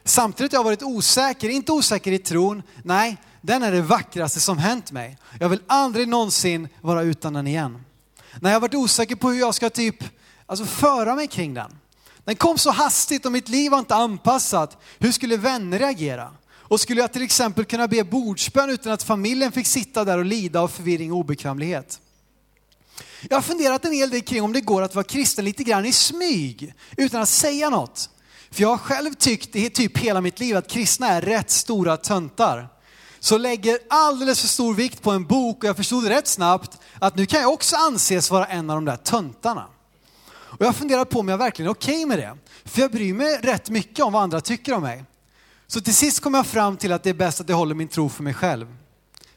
Samtidigt 0.04 0.52
har 0.52 0.58
jag 0.58 0.64
varit 0.64 0.82
osäker, 0.82 1.48
inte 1.48 1.72
osäker 1.72 2.12
i 2.12 2.18
tron, 2.18 2.62
nej, 2.84 3.16
den 3.40 3.62
är 3.62 3.72
det 3.72 3.82
vackraste 3.82 4.40
som 4.40 4.58
hänt 4.58 4.92
mig. 4.92 5.18
Jag 5.40 5.48
vill 5.48 5.62
aldrig 5.66 6.08
någonsin 6.08 6.68
vara 6.80 7.02
utan 7.02 7.32
den 7.32 7.46
igen. 7.46 7.84
När 8.40 8.50
jag 8.50 8.54
har 8.56 8.60
varit 8.60 8.74
osäker 8.74 9.16
på 9.16 9.30
hur 9.30 9.40
jag 9.40 9.54
ska 9.54 9.70
typ, 9.70 10.04
alltså 10.46 10.64
föra 10.64 11.14
mig 11.14 11.26
kring 11.26 11.54
den. 11.54 11.78
Den 12.24 12.36
kom 12.36 12.58
så 12.58 12.70
hastigt 12.70 13.26
och 13.26 13.32
mitt 13.32 13.48
liv 13.48 13.70
var 13.70 13.78
inte 13.78 13.94
anpassat. 13.94 14.82
Hur 14.98 15.12
skulle 15.12 15.36
vänner 15.36 15.78
reagera? 15.78 16.30
Och 16.48 16.80
skulle 16.80 17.00
jag 17.00 17.12
till 17.12 17.22
exempel 17.22 17.64
kunna 17.64 17.88
be 17.88 18.04
bordsbön 18.04 18.70
utan 18.70 18.92
att 18.92 19.02
familjen 19.02 19.52
fick 19.52 19.66
sitta 19.66 20.04
där 20.04 20.18
och 20.18 20.24
lida 20.24 20.60
av 20.60 20.68
förvirring 20.68 21.12
och 21.12 21.18
obekvämlighet? 21.18 22.00
Jag 23.28 23.36
har 23.36 23.42
funderat 23.42 23.84
en 23.84 23.92
hel 23.92 24.10
del 24.10 24.20
kring 24.20 24.42
om 24.42 24.52
det 24.52 24.60
går 24.60 24.82
att 24.82 24.94
vara 24.94 25.04
kristen 25.04 25.44
lite 25.44 25.64
grann 25.64 25.86
i 25.86 25.92
smyg 25.92 26.74
utan 26.96 27.22
att 27.22 27.28
säga 27.28 27.70
något. 27.70 28.10
För 28.50 28.62
jag 28.62 28.68
har 28.68 28.78
själv 28.78 29.14
tyckt 29.14 29.56
i 29.56 29.70
typ 29.70 29.98
hela 29.98 30.20
mitt 30.20 30.40
liv 30.40 30.56
att 30.56 30.68
kristna 30.68 31.08
är 31.08 31.20
rätt 31.20 31.50
stora 31.50 31.96
töntar. 31.96 32.68
Så 33.20 33.38
lägger 33.38 33.78
alldeles 33.90 34.40
för 34.40 34.48
stor 34.48 34.74
vikt 34.74 35.02
på 35.02 35.10
en 35.10 35.26
bok 35.26 35.56
och 35.56 35.68
jag 35.68 35.76
förstod 35.76 36.06
rätt 36.06 36.26
snabbt 36.26 36.78
att 36.98 37.16
nu 37.16 37.26
kan 37.26 37.40
jag 37.40 37.52
också 37.52 37.76
anses 37.76 38.30
vara 38.30 38.46
en 38.46 38.70
av 38.70 38.76
de 38.76 38.84
där 38.84 38.96
töntarna. 38.96 39.66
Och 40.30 40.66
jag 40.66 40.76
funderar 40.76 41.04
på 41.04 41.20
om 41.20 41.28
jag 41.28 41.38
verkligen 41.38 41.68
är 41.68 41.72
okej 41.72 41.94
okay 41.94 42.06
med 42.06 42.18
det. 42.18 42.36
För 42.64 42.80
jag 42.80 42.90
bryr 42.90 43.14
mig 43.14 43.38
rätt 43.42 43.70
mycket 43.70 44.04
om 44.04 44.12
vad 44.12 44.22
andra 44.22 44.40
tycker 44.40 44.72
om 44.72 44.82
mig. 44.82 45.04
Så 45.66 45.80
till 45.80 45.94
sist 45.94 46.20
kom 46.20 46.34
jag 46.34 46.46
fram 46.46 46.76
till 46.76 46.92
att 46.92 47.02
det 47.02 47.10
är 47.10 47.14
bäst 47.14 47.40
att 47.40 47.48
jag 47.48 47.56
håller 47.56 47.74
min 47.74 47.88
tro 47.88 48.08
för 48.08 48.22
mig 48.22 48.34
själv. 48.34 48.66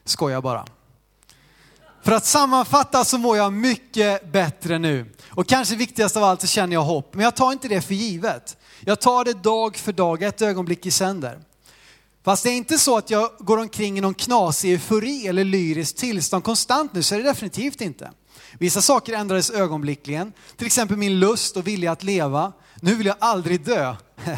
Skojar 0.04 0.40
bara. 0.40 0.66
För 2.02 2.12
att 2.12 2.24
sammanfatta 2.24 3.04
så 3.04 3.18
mår 3.18 3.36
jag 3.36 3.52
mycket 3.52 4.32
bättre 4.32 4.78
nu. 4.78 5.12
Och 5.28 5.46
kanske 5.46 5.76
viktigast 5.76 6.16
av 6.16 6.24
allt 6.24 6.40
så 6.40 6.46
känner 6.46 6.72
jag 6.72 6.82
hopp. 6.82 7.14
Men 7.14 7.24
jag 7.24 7.36
tar 7.36 7.52
inte 7.52 7.68
det 7.68 7.82
för 7.82 7.94
givet. 7.94 8.56
Jag 8.80 9.00
tar 9.00 9.24
det 9.24 9.42
dag 9.42 9.76
för 9.76 9.92
dag, 9.92 10.22
ett 10.22 10.42
ögonblick 10.42 10.86
i 10.86 10.90
sänder. 10.90 11.40
Fast 12.24 12.42
det 12.42 12.50
är 12.50 12.56
inte 12.56 12.78
så 12.78 12.96
att 12.96 13.10
jag 13.10 13.30
går 13.38 13.58
omkring 13.58 13.98
i 13.98 14.00
någon 14.00 14.14
knasig 14.14 14.72
eufori 14.72 15.26
eller 15.26 15.44
lyriskt 15.44 15.98
tillstånd 15.98 16.44
konstant 16.44 16.94
nu, 16.94 17.02
så 17.02 17.14
är 17.14 17.18
det 17.18 17.24
definitivt 17.24 17.80
inte. 17.80 18.10
Vissa 18.58 18.82
saker 18.82 19.12
ändrades 19.12 19.50
ögonblickligen, 19.50 20.32
till 20.56 20.66
exempel 20.66 20.96
min 20.96 21.20
lust 21.20 21.56
och 21.56 21.66
vilja 21.66 21.92
att 21.92 22.02
leva. 22.02 22.52
Nu 22.80 22.94
vill 22.94 23.06
jag 23.06 23.16
aldrig 23.20 23.64
dö. 23.64 23.96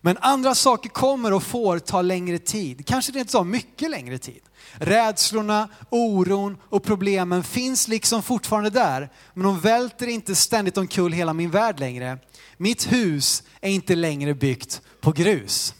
Men 0.00 0.18
andra 0.20 0.54
saker 0.54 0.88
kommer 0.88 1.32
och 1.32 1.42
får 1.42 1.78
ta 1.78 2.02
längre 2.02 2.38
tid, 2.38 2.86
kanske 2.86 3.12
rent 3.12 3.30
så 3.30 3.44
mycket 3.44 3.90
längre 3.90 4.18
tid. 4.18 4.40
Rädslorna, 4.72 5.68
oron 5.90 6.56
och 6.62 6.84
problemen 6.84 7.44
finns 7.44 7.88
liksom 7.88 8.22
fortfarande 8.22 8.70
där, 8.70 9.12
men 9.34 9.44
de 9.44 9.60
välter 9.60 10.06
inte 10.06 10.34
ständigt 10.34 10.78
omkull 10.78 11.12
hela 11.12 11.32
min 11.32 11.50
värld 11.50 11.80
längre. 11.80 12.18
Mitt 12.56 12.92
hus 12.92 13.42
är 13.60 13.70
inte 13.70 13.94
längre 13.94 14.34
byggt 14.34 14.80
på 15.00 15.12
grus. 15.12 15.74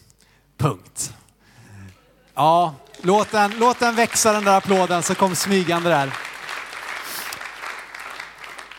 Punkt. 0.57 1.13
Ja, 2.33 2.75
låt 3.01 3.31
den, 3.31 3.51
låt 3.57 3.79
den 3.79 3.95
växa 3.95 4.33
den 4.33 4.43
där 4.43 4.57
applåden 4.57 5.03
som 5.03 5.15
kom 5.15 5.35
smygande 5.35 5.89
där. 5.89 6.13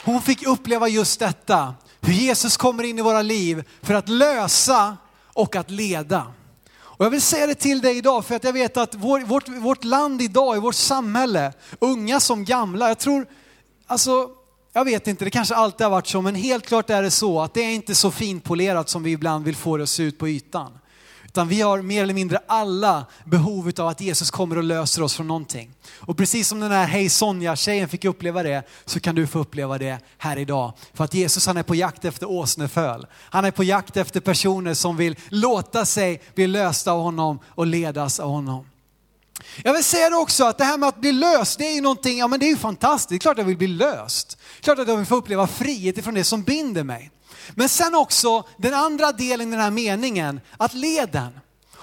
Hon 0.05 0.23
fick 0.23 0.47
uppleva 0.47 0.89
just 0.89 1.21
detta, 1.21 1.75
hur 2.01 2.13
Jesus 2.13 2.57
kommer 2.57 2.83
in 2.83 2.99
i 2.99 3.03
våra 3.03 3.23
liv 3.23 3.65
för 3.83 3.95
att 3.95 4.09
lösa 4.09 4.97
och 5.33 5.57
att 5.57 5.71
leda. 5.71 6.33
Och 6.99 7.05
jag 7.05 7.11
vill 7.11 7.23
säga 7.23 7.47
det 7.47 7.55
till 7.55 7.81
dig 7.81 7.97
idag 7.97 8.25
för 8.25 8.35
att 8.35 8.45
jag 8.45 8.53
vet 8.53 8.77
att 8.77 8.95
vår, 8.95 9.21
vårt, 9.21 9.49
vårt 9.49 9.85
land 9.85 10.23
idag, 10.23 10.57
i 10.57 10.61
vårt 10.61 10.75
samhälle, 10.75 11.53
unga 11.79 12.21
som 12.21 12.45
gamla, 12.45 12.89
jag 12.89 12.99
tror, 12.99 13.27
alltså 13.87 14.31
jag 14.73 14.85
vet 14.85 15.07
inte, 15.07 15.25
det 15.25 15.31
kanske 15.31 15.55
alltid 15.55 15.85
har 15.85 15.91
varit 15.91 16.07
så, 16.07 16.21
men 16.21 16.35
helt 16.35 16.67
klart 16.67 16.91
är 16.91 17.03
det 17.03 17.11
så 17.11 17.41
att 17.41 17.55
det 17.55 17.61
är 17.61 17.71
inte 17.71 17.95
så 17.95 18.11
finpolerat 18.11 18.89
som 18.89 19.03
vi 19.03 19.11
ibland 19.11 19.45
vill 19.45 19.57
få 19.57 19.77
det 19.77 19.83
att 19.83 19.89
se 19.89 20.03
ut 20.03 20.19
på 20.19 20.29
ytan. 20.29 20.78
Utan 21.39 21.49
vi 21.49 21.61
har 21.61 21.83
mer 21.83 22.03
eller 22.03 22.15
mindre 22.15 22.39
alla 22.47 23.07
behov 23.25 23.73
av 23.79 23.89
att 23.89 24.01
Jesus 24.01 24.31
kommer 24.31 24.59
och 24.59 24.65
löser 24.65 25.03
oss 25.03 25.15
från 25.15 25.27
någonting. 25.27 25.71
Och 25.97 26.17
precis 26.17 26.49
som 26.49 26.61
den 26.61 26.71
här 26.71 26.87
Hej 26.87 27.09
Sonja-tjejen 27.09 27.89
fick 27.89 28.05
uppleva 28.05 28.43
det, 28.43 28.63
så 28.85 29.01
kan 29.01 29.15
du 29.15 29.27
få 29.27 29.39
uppleva 29.39 29.79
det 29.79 29.99
här 30.19 30.39
idag. 30.39 30.73
För 30.95 31.05
att 31.05 31.15
Jesus 31.15 31.47
han 31.47 31.57
är 31.57 31.63
på 31.63 31.75
jakt 31.75 32.05
efter 32.05 32.31
åsneföl. 32.31 33.07
Han 33.15 33.45
är 33.45 33.51
på 33.51 33.65
jakt 33.65 33.97
efter 33.97 34.21
personer 34.21 34.75
som 34.75 34.97
vill 34.97 35.17
låta 35.29 35.85
sig 35.85 36.23
bli 36.35 36.47
lösta 36.47 36.93
av 36.93 37.03
honom 37.03 37.39
och 37.47 37.67
ledas 37.67 38.21
av 38.21 38.31
honom. 38.31 38.67
Jag 39.65 39.73
vill 39.73 39.85
säga 39.85 40.11
det 40.11 40.17
också 40.17 40.45
att 40.45 40.59
det 40.59 40.65
här 40.65 40.79
med 40.79 40.89
att 40.89 41.01
bli 41.01 41.13
löst, 41.13 41.59
det 41.59 41.65
är 41.65 41.75
ju 41.75 41.81
någonting, 41.81 42.19
ja 42.19 42.29
men 42.29 42.41
det 42.41 42.47
är 42.47 42.51
ju 42.51 42.57
fantastiskt. 42.57 43.09
Det 43.09 43.17
är 43.17 43.19
klart 43.19 43.39
jag 43.39 43.45
vill 43.45 43.59
bli 43.59 43.67
löst. 43.67 44.39
Klart 44.61 44.79
att 44.79 44.89
jag 44.89 44.97
vill 44.97 45.07
få 45.07 45.17
uppleva 45.17 45.47
frihet 45.47 45.99
ifrån 45.99 46.15
det 46.15 46.25
som 46.25 46.43
binder 46.43 46.85
mig. 46.85 47.11
Men 47.55 47.69
sen 47.69 47.95
också 47.95 48.45
den 48.57 48.75
andra 48.75 49.13
delen 49.13 49.49
i 49.49 49.51
den 49.51 49.61
här 49.61 49.71
meningen, 49.71 50.41
att 50.57 50.75
leden. 50.75 51.41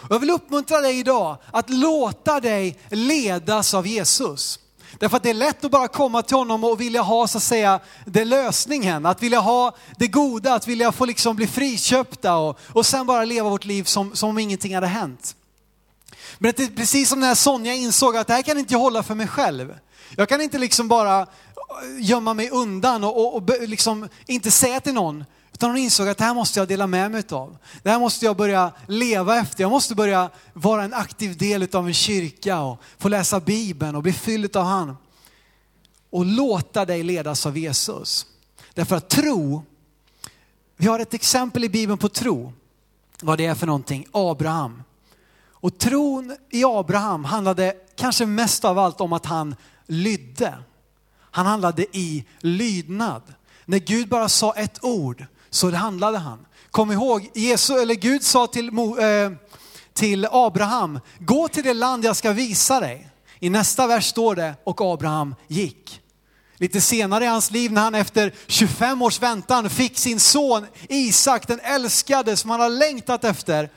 Jag 0.10 0.20
vill 0.20 0.30
uppmuntra 0.30 0.82
dig 0.82 1.00
idag 1.00 1.38
att 1.52 1.70
låta 1.70 2.40
dig 2.40 2.80
ledas 2.90 3.74
av 3.74 3.88
Jesus. 3.88 4.60
Därför 5.00 5.18
att 5.18 5.24
det 5.24 5.30
är 5.30 5.34
lätt 5.34 5.66
att 5.66 5.72
bara 5.72 5.88
komma 5.88 6.22
till 6.22 6.38
honom 6.38 6.64
och 6.64 6.82
vilja 6.82 7.02
ha 7.02 7.28
så 7.28 7.38
att 7.38 7.44
säga 7.44 7.80
det 8.06 8.26
lösningen, 8.26 9.06
att 9.06 9.24
vilja 9.24 9.40
ha 9.40 9.76
det 9.98 10.08
goda, 10.08 10.54
att 10.54 10.68
vilja 10.68 10.92
få 10.92 11.06
liksom 11.06 11.36
bli 11.36 11.48
friköpta 11.48 12.36
och, 12.36 12.60
och 12.74 12.86
sen 12.86 13.06
bara 13.06 13.26
leva 13.26 13.50
vårt 13.50 13.66
liv 13.66 13.84
som, 13.84 14.16
som 14.16 14.30
om 14.30 14.38
ingenting 14.38 14.76
hade 14.76 14.88
hänt. 14.88 15.36
Men 16.38 16.54
det 16.58 16.64
är 16.64 16.68
precis 16.68 17.10
som 17.10 17.20
när 17.20 17.36
Sonja 17.36 17.74
insåg 17.74 18.18
att 18.18 18.28
det 18.28 18.34
här 18.34 18.42
kan 18.42 18.60
inte 18.60 18.74
jag 18.74 18.80
hålla 18.80 19.04
för 19.04 19.16
mig 19.16 19.28
själv. 19.28 19.76
Jag 20.16 20.30
kan 20.30 20.42
inte 20.42 20.58
liksom 20.58 20.88
bara 20.88 21.28
gömma 22.00 22.34
mig 22.34 22.50
undan 22.50 23.04
och, 23.04 23.18
och, 23.18 23.36
och 23.36 23.68
liksom 23.68 24.10
inte 24.26 24.52
säga 24.52 24.80
till 24.80 24.94
någon, 24.94 25.26
utan 25.56 25.70
hon 25.70 25.78
insåg 25.78 26.08
att 26.08 26.18
det 26.18 26.24
här 26.24 26.34
måste 26.34 26.60
jag 26.60 26.68
dela 26.68 26.88
med 26.88 27.12
mig 27.12 27.24
av. 27.30 27.58
Det 27.84 27.90
här 27.90 28.00
måste 28.00 28.26
jag 28.26 28.38
börja 28.38 28.72
leva 28.88 29.38
efter. 29.38 29.64
Jag 29.64 29.70
måste 29.70 29.96
börja 29.96 30.30
vara 30.54 30.84
en 30.84 30.94
aktiv 30.94 31.38
del 31.38 31.68
av 31.76 31.88
en 31.88 31.94
kyrka 31.94 32.60
och 32.60 32.82
få 32.98 33.10
läsa 33.10 33.40
Bibeln 33.40 33.96
och 33.96 34.04
bli 34.04 34.14
fylld 34.14 34.56
av 34.58 34.66
han. 34.66 34.98
Och 36.10 36.26
låta 36.26 36.86
dig 36.86 37.04
ledas 37.04 37.46
av 37.46 37.58
Jesus. 37.58 38.26
Därför 38.74 38.96
att 38.96 39.10
tro, 39.10 39.64
vi 40.78 40.88
har 40.88 41.00
ett 41.00 41.14
exempel 41.14 41.64
i 41.64 41.70
Bibeln 41.70 41.98
på 41.98 42.10
tro. 42.10 42.54
Vad 43.22 43.38
det 43.38 43.46
är 43.46 43.56
för 43.56 43.68
någonting, 43.68 44.08
Abraham. 44.12 44.84
Och 45.50 45.78
tron 45.78 46.38
i 46.50 46.64
Abraham 46.66 47.26
handlade 47.26 47.76
kanske 47.96 48.26
mest 48.26 48.66
av 48.66 48.80
allt 48.80 49.02
om 49.02 49.14
att 49.14 49.26
han 49.26 49.56
lydde. 49.86 50.58
Han 51.20 51.46
handlade 51.46 51.98
i 51.98 52.26
lydnad. 52.40 53.34
När 53.66 53.80
Gud 53.80 54.10
bara 54.10 54.30
sa 54.30 54.54
ett 54.54 54.84
ord 54.84 55.26
så 55.56 55.72
handlade 55.72 56.18
han. 56.18 56.46
Kom 56.72 56.92
ihåg, 56.92 57.30
Jesus, 57.34 57.82
eller 57.82 57.96
Gud 57.96 58.24
sa 58.24 58.48
till, 58.48 58.68
eh, 58.68 59.32
till 59.94 60.28
Abraham, 60.32 61.00
gå 61.20 61.48
till 61.48 61.64
det 61.64 61.74
land 61.74 62.06
jag 62.06 62.16
ska 62.16 62.32
visa 62.32 62.80
dig. 62.80 63.10
I 63.40 63.50
nästa 63.50 63.88
vers 63.88 64.06
står 64.06 64.36
det, 64.36 64.56
och 64.64 64.82
Abraham 64.82 65.36
gick. 65.48 66.02
Lite 66.58 66.82
senare 66.82 67.24
i 67.24 67.28
hans 67.28 67.52
liv 67.52 67.72
när 67.72 67.82
han 67.82 67.96
efter 67.96 68.34
25 68.48 69.02
års 69.02 69.22
väntan 69.22 69.70
fick 69.70 69.98
sin 69.98 70.20
son 70.20 70.66
Isak, 70.90 71.48
den 71.48 71.60
älskade 71.60 72.38
som 72.38 72.50
han 72.50 72.60
har 72.60 72.70
längtat 72.70 73.24
efter. 73.24 73.70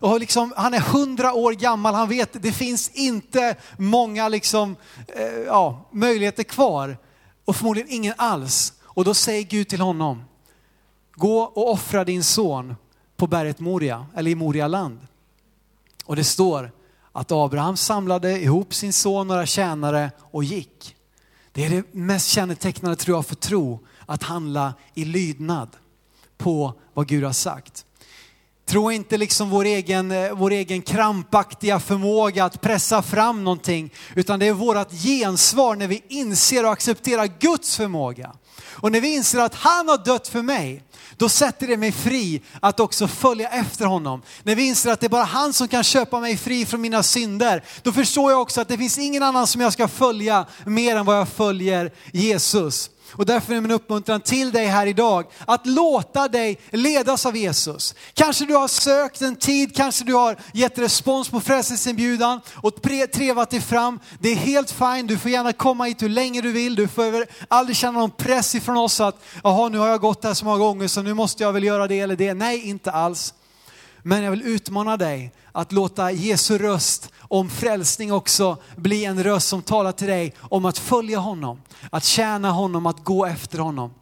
och 0.00 0.20
liksom, 0.20 0.54
han 0.56 0.74
är 0.74 0.80
hundra 0.80 1.32
år 1.32 1.52
gammal, 1.52 1.94
han 1.94 2.08
vet 2.08 2.42
det 2.42 2.52
finns 2.52 2.90
inte 2.94 3.56
många 3.78 4.28
liksom, 4.28 4.76
eh, 5.08 5.38
ja, 5.46 5.88
möjligheter 5.92 6.42
kvar. 6.42 6.98
Och 7.44 7.56
förmodligen 7.56 7.90
ingen 7.90 8.14
alls. 8.16 8.72
Och 8.82 9.04
då 9.04 9.14
säger 9.14 9.42
Gud 9.42 9.68
till 9.68 9.80
honom, 9.80 10.24
gå 11.14 11.38
och 11.38 11.72
offra 11.72 12.04
din 12.04 12.24
son 12.24 12.74
på 13.16 13.26
berget 13.26 13.60
Moria, 13.60 14.06
eller 14.16 14.30
i 14.30 14.34
Moria 14.34 14.68
land. 14.68 14.98
Och 16.04 16.16
det 16.16 16.24
står 16.24 16.72
att 17.12 17.32
Abraham 17.32 17.76
samlade 17.76 18.40
ihop 18.40 18.74
sin 18.74 18.92
son, 18.92 19.28
några 19.28 19.46
tjänare 19.46 20.10
och 20.20 20.44
gick. 20.44 20.96
Det 21.52 21.64
är 21.64 21.70
det 21.70 21.94
mest 21.94 22.28
kännetecknande 22.28 22.96
tror 22.96 23.16
jag 23.16 23.26
för 23.26 23.34
tro, 23.34 23.80
att 24.06 24.22
handla 24.22 24.74
i 24.94 25.04
lydnad 25.04 25.68
på 26.36 26.72
vad 26.94 27.08
Gud 27.08 27.24
har 27.24 27.32
sagt. 27.32 27.84
Tro 28.66 28.90
inte 28.90 29.16
liksom 29.16 29.50
vår 29.50 29.64
egen, 29.64 30.10
eh, 30.10 30.32
vår 30.32 30.50
egen 30.50 30.82
krampaktiga 30.82 31.80
förmåga 31.80 32.44
att 32.44 32.60
pressa 32.60 33.02
fram 33.02 33.44
någonting, 33.44 33.92
utan 34.14 34.38
det 34.38 34.46
är 34.46 34.52
vårt 34.52 34.92
gensvar 34.92 35.76
när 35.76 35.88
vi 35.88 36.02
inser 36.08 36.64
och 36.64 36.72
accepterar 36.72 37.26
Guds 37.40 37.76
förmåga. 37.76 38.32
Och 38.74 38.92
när 38.92 39.00
vi 39.00 39.14
inser 39.14 39.38
att 39.38 39.54
han 39.54 39.88
har 39.88 40.04
dött 40.04 40.28
för 40.28 40.42
mig, 40.42 40.82
då 41.16 41.28
sätter 41.28 41.66
det 41.66 41.76
mig 41.76 41.92
fri 41.92 42.42
att 42.60 42.80
också 42.80 43.08
följa 43.08 43.48
efter 43.48 43.86
honom. 43.86 44.22
När 44.42 44.54
vi 44.54 44.66
inser 44.66 44.90
att 44.90 45.00
det 45.00 45.06
är 45.06 45.08
bara 45.08 45.24
han 45.24 45.52
som 45.52 45.68
kan 45.68 45.84
köpa 45.84 46.20
mig 46.20 46.36
fri 46.36 46.66
från 46.66 46.80
mina 46.80 47.02
synder, 47.02 47.64
då 47.82 47.92
förstår 47.92 48.30
jag 48.30 48.40
också 48.42 48.60
att 48.60 48.68
det 48.68 48.78
finns 48.78 48.98
ingen 48.98 49.22
annan 49.22 49.46
som 49.46 49.60
jag 49.60 49.72
ska 49.72 49.88
följa 49.88 50.46
mer 50.66 50.96
än 50.96 51.04
vad 51.04 51.18
jag 51.18 51.28
följer 51.28 51.92
Jesus. 52.12 52.90
Och 53.16 53.26
därför 53.26 53.54
är 53.54 53.60
min 53.60 53.70
uppmuntran 53.70 54.20
till 54.20 54.50
dig 54.50 54.66
här 54.66 54.86
idag 54.86 55.26
att 55.46 55.66
låta 55.66 56.28
dig 56.28 56.60
ledas 56.70 57.26
av 57.26 57.36
Jesus. 57.36 57.94
Kanske 58.14 58.44
du 58.44 58.54
har 58.54 58.68
sökt 58.68 59.22
en 59.22 59.36
tid, 59.36 59.76
kanske 59.76 60.04
du 60.04 60.14
har 60.14 60.36
gett 60.52 60.78
respons 60.78 61.28
på 61.28 61.40
frälsningsinbjudan 61.40 62.40
och 62.54 62.82
trevat 63.12 63.50
dig 63.50 63.60
fram. 63.60 64.00
Det 64.18 64.28
är 64.28 64.36
helt 64.36 64.70
fint, 64.70 65.08
du 65.08 65.18
får 65.18 65.30
gärna 65.30 65.52
komma 65.52 65.84
hit 65.84 66.02
hur 66.02 66.08
länge 66.08 66.40
du 66.40 66.52
vill. 66.52 66.74
Du 66.74 66.88
får 66.88 67.26
aldrig 67.48 67.76
känna 67.76 67.98
någon 67.98 68.10
press 68.10 68.54
ifrån 68.54 68.76
oss 68.76 69.00
att, 69.00 69.22
jaha 69.42 69.68
nu 69.68 69.78
har 69.78 69.88
jag 69.88 70.00
gått 70.00 70.24
här 70.24 70.34
så 70.34 70.44
många 70.44 70.58
gånger 70.58 70.88
så 70.88 71.02
nu 71.02 71.14
måste 71.14 71.42
jag 71.42 71.52
väl 71.52 71.64
göra 71.64 71.86
det 71.86 72.00
eller 72.00 72.16
det. 72.16 72.34
Nej, 72.34 72.68
inte 72.68 72.90
alls. 72.90 73.34
Men 74.06 74.22
jag 74.22 74.30
vill 74.30 74.42
utmana 74.42 74.96
dig 74.96 75.32
att 75.52 75.72
låta 75.72 76.10
Jesu 76.10 76.58
röst 76.58 77.12
om 77.20 77.50
frälsning 77.50 78.12
också 78.12 78.56
bli 78.76 79.04
en 79.04 79.24
röst 79.24 79.48
som 79.48 79.62
talar 79.62 79.92
till 79.92 80.08
dig 80.08 80.34
om 80.40 80.64
att 80.64 80.78
följa 80.78 81.18
honom, 81.18 81.62
att 81.90 82.04
tjäna 82.04 82.50
honom, 82.50 82.86
att 82.86 83.04
gå 83.04 83.26
efter 83.26 83.58
honom. 83.58 83.94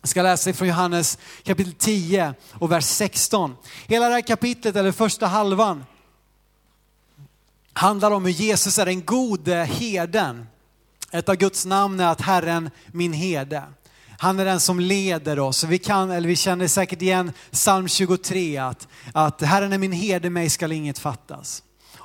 Jag 0.00 0.08
ska 0.08 0.22
läsa 0.22 0.52
från 0.52 0.68
Johannes 0.68 1.18
kapitel 1.42 1.72
10 1.72 2.34
och 2.52 2.72
vers 2.72 2.84
16. 2.84 3.56
Hela 3.86 4.08
det 4.08 4.14
här 4.14 4.20
kapitlet, 4.20 4.76
eller 4.76 4.92
första 4.92 5.26
halvan, 5.26 5.84
handlar 7.72 8.10
om 8.10 8.24
hur 8.24 8.32
Jesus 8.32 8.78
är 8.78 8.86
den 8.86 9.04
gode 9.04 9.54
herden. 9.54 10.46
Ett 11.10 11.28
av 11.28 11.34
Guds 11.34 11.66
namn 11.66 12.00
är 12.00 12.06
att 12.06 12.20
Herren 12.20 12.70
min 12.86 13.12
herde. 13.12 13.62
Han 14.18 14.40
är 14.40 14.44
den 14.44 14.60
som 14.60 14.80
leder 14.80 15.38
oss. 15.38 15.64
Vi, 15.64 15.78
kan, 15.78 16.10
eller 16.10 16.28
vi 16.28 16.36
känner 16.36 16.68
säkert 16.68 17.02
igen 17.02 17.32
psalm 17.50 17.88
23, 17.88 18.56
att, 18.56 18.88
att 19.14 19.42
Herren 19.42 19.72
är 19.72 19.78
min 19.78 19.92
herde, 19.92 20.30
mig 20.30 20.50
skall 20.50 20.72
inget 20.72 20.98
fattas. 20.98 21.62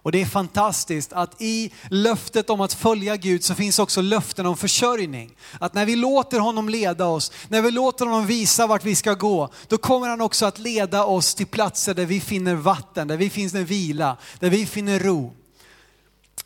Och 0.08 0.12
det 0.12 0.22
är 0.22 0.26
fantastiskt 0.26 1.14
att 1.14 1.42
i 1.42 1.72
löftet 1.90 2.50
om 2.50 2.62
att 2.62 2.74
följa 2.74 3.16
Gud 3.16 3.44
så 3.44 3.56
finns 3.56 3.80
också 3.80 4.02
löften 4.02 4.46
om 4.46 4.58
försörjning. 4.58 5.32
Att 5.60 5.74
när 5.74 5.86
vi 5.86 5.96
låter 5.96 6.40
honom 6.40 6.70
leda 6.70 7.06
oss, 7.06 7.32
när 7.48 7.62
vi 7.62 7.72
låter 7.72 8.06
honom 8.06 8.26
visa 8.26 8.68
vart 8.68 8.86
vi 8.86 8.96
ska 8.96 9.14
gå, 9.14 9.50
då 9.68 9.78
kommer 9.78 10.08
han 10.08 10.22
också 10.22 10.46
att 10.46 10.60
leda 10.60 11.06
oss 11.06 11.36
till 11.36 11.48
platser 11.48 11.94
där 11.94 12.06
vi 12.06 12.20
finner 12.20 12.56
vatten, 12.56 13.08
där 13.08 13.18
vi 13.18 13.30
finner 13.30 13.64
vila, 13.64 14.18
där 14.40 14.50
vi 14.50 14.66
finner 14.66 15.00
ro. 15.00 15.34